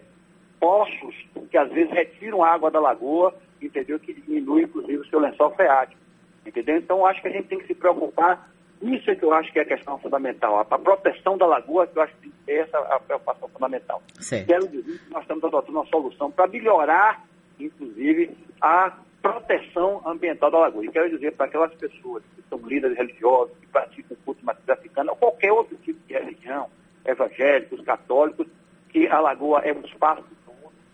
poços 0.61 1.15
que 1.51 1.57
às 1.57 1.71
vezes 1.71 1.93
retiram 1.93 2.45
água 2.45 2.71
da 2.71 2.79
lagoa, 2.79 3.35
entendeu? 3.61 3.99
Que 3.99 4.13
diminui, 4.13 4.63
inclusive, 4.63 4.99
o 4.99 5.07
seu 5.07 5.19
lençol 5.19 5.51
freático, 5.55 6.01
entendeu? 6.47 6.77
Então, 6.77 7.07
acho 7.07 7.21
que 7.23 7.29
a 7.29 7.33
gente 7.33 7.49
tem 7.49 7.59
que 7.59 7.67
se 7.67 7.75
preocupar, 7.75 8.49
isso 8.83 9.11
é 9.11 9.15
que 9.15 9.25
eu 9.25 9.33
acho 9.33 9.53
que 9.53 9.61
é 9.61 9.63
a 9.63 9.67
questão 9.67 9.97
fundamental, 9.99 10.59
a, 10.59 10.65
proteção 10.65 11.39
da 11.39 11.47
lagoa, 11.47 11.87
que 11.87 11.97
eu 11.97 12.03
acho 12.03 12.15
que 12.17 12.33
é 12.49 12.59
essa 12.59 12.79
a 12.79 12.99
preocupação 12.99 13.49
fundamental. 13.49 14.03
Sim. 14.19 14.45
Quero 14.45 14.67
dizer 14.69 14.99
que 14.99 15.11
nós 15.11 15.23
estamos 15.23 15.45
adotando 15.45 15.79
uma 15.79 15.87
solução 15.87 16.31
para 16.31 16.49
melhorar, 16.49 17.25
inclusive, 17.65 18.37
a 18.61 18.93
proteção 19.21 20.03
ambiental 20.05 20.51
da 20.51 20.59
lagoa. 20.59 20.85
E 20.85 20.91
quero 20.91 21.11
dizer 21.11 21.33
para 21.33 21.47
aquelas 21.47 21.75
pessoas 21.75 22.23
que 22.35 22.43
são 22.49 22.59
líderes 22.59 22.97
religiosos, 22.97 23.57
que 23.59 23.67
praticam 23.69 24.17
culto 24.25 24.45
matriz 24.45 24.69
africana, 24.69 25.13
ou 25.13 25.17
qualquer 25.17 25.53
outro 25.53 25.77
tipo 25.79 26.01
de 26.07 26.15
religião, 26.15 26.69
evangélicos, 27.05 27.81
católicos, 27.83 28.47
que 28.89 29.07
a 29.09 29.21
lagoa 29.21 29.61
é 29.61 29.73
um 29.73 29.81
espaço 29.81 30.25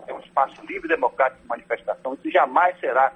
é 0.07 0.15
um 0.15 0.21
espaço 0.21 0.65
livre, 0.67 0.89
democrático 0.89 1.43
de 1.43 1.49
manifestação, 1.49 2.15
isso 2.15 2.31
jamais 2.31 2.79
será 2.81 3.13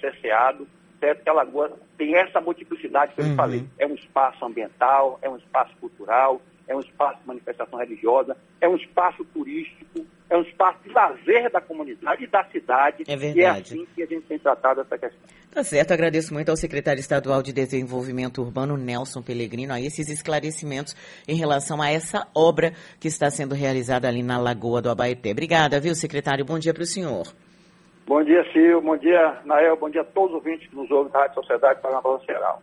cesseado, 0.00 0.66
certo? 0.98 1.22
Que 1.22 1.30
a 1.30 1.32
Lagoa 1.32 1.72
tem 1.96 2.14
essa 2.14 2.40
multiplicidade 2.40 3.14
que 3.14 3.20
eu 3.20 3.26
uhum. 3.26 3.36
falei. 3.36 3.66
É 3.78 3.86
um 3.86 3.94
espaço 3.94 4.44
ambiental, 4.44 5.18
é 5.22 5.28
um 5.28 5.36
espaço 5.36 5.74
cultural, 5.80 6.40
é 6.68 6.76
um 6.76 6.80
espaço 6.80 7.20
de 7.20 7.26
manifestação 7.26 7.78
religiosa, 7.78 8.36
é 8.60 8.68
um 8.68 8.76
espaço 8.76 9.24
turístico, 9.26 10.06
é 10.30 10.36
um 10.36 10.42
espaço 10.42 10.78
de 10.84 10.90
lazer 10.90 11.50
da 11.50 11.60
comunidade 11.60 12.24
e 12.24 12.26
da 12.28 12.44
cidade. 12.44 13.02
É 13.06 13.16
verdade. 13.16 13.38
E 13.38 13.42
é 13.42 13.50
assim 13.50 13.86
que 13.94 14.02
a 14.02 14.06
gente 14.06 14.26
tem 14.26 14.38
tratado 14.38 14.80
essa 14.80 14.96
questão. 14.96 15.20
Tá 15.50 15.64
certo, 15.64 15.92
agradeço 15.92 16.32
muito 16.32 16.48
ao 16.48 16.56
secretário 16.56 17.00
estadual 17.00 17.42
de 17.42 17.52
Desenvolvimento 17.52 18.40
Urbano, 18.40 18.76
Nelson 18.76 19.20
Pellegrino, 19.20 19.74
a 19.74 19.80
esses 19.80 20.08
esclarecimentos 20.08 20.94
em 21.26 21.34
relação 21.34 21.82
a 21.82 21.90
essa 21.90 22.28
obra 22.32 22.72
que 23.00 23.08
está 23.08 23.28
sendo 23.28 23.54
realizada 23.54 24.06
ali 24.06 24.22
na 24.22 24.38
Lagoa 24.38 24.80
do 24.80 24.88
Abaeté. 24.88 25.32
Obrigada, 25.32 25.80
viu, 25.80 25.94
secretário? 25.94 26.44
Bom 26.44 26.58
dia 26.58 26.72
para 26.72 26.84
o 26.84 26.86
senhor. 26.86 27.26
Bom 28.06 28.24
dia, 28.24 28.42
Sil. 28.50 28.82
Bom 28.82 28.96
dia, 28.96 29.40
Nael. 29.44 29.76
Bom 29.76 29.88
dia 29.88 30.00
a 30.00 30.04
todos 30.04 30.30
os 30.30 30.36
ouvintes 30.36 30.68
que 30.68 30.74
nos 30.74 30.90
ouvem 30.90 31.12
da 31.12 31.20
Rádio 31.20 31.34
Sociedade 31.34 31.80
para 31.80 31.96
a 31.96 32.18
Geral. 32.26 32.58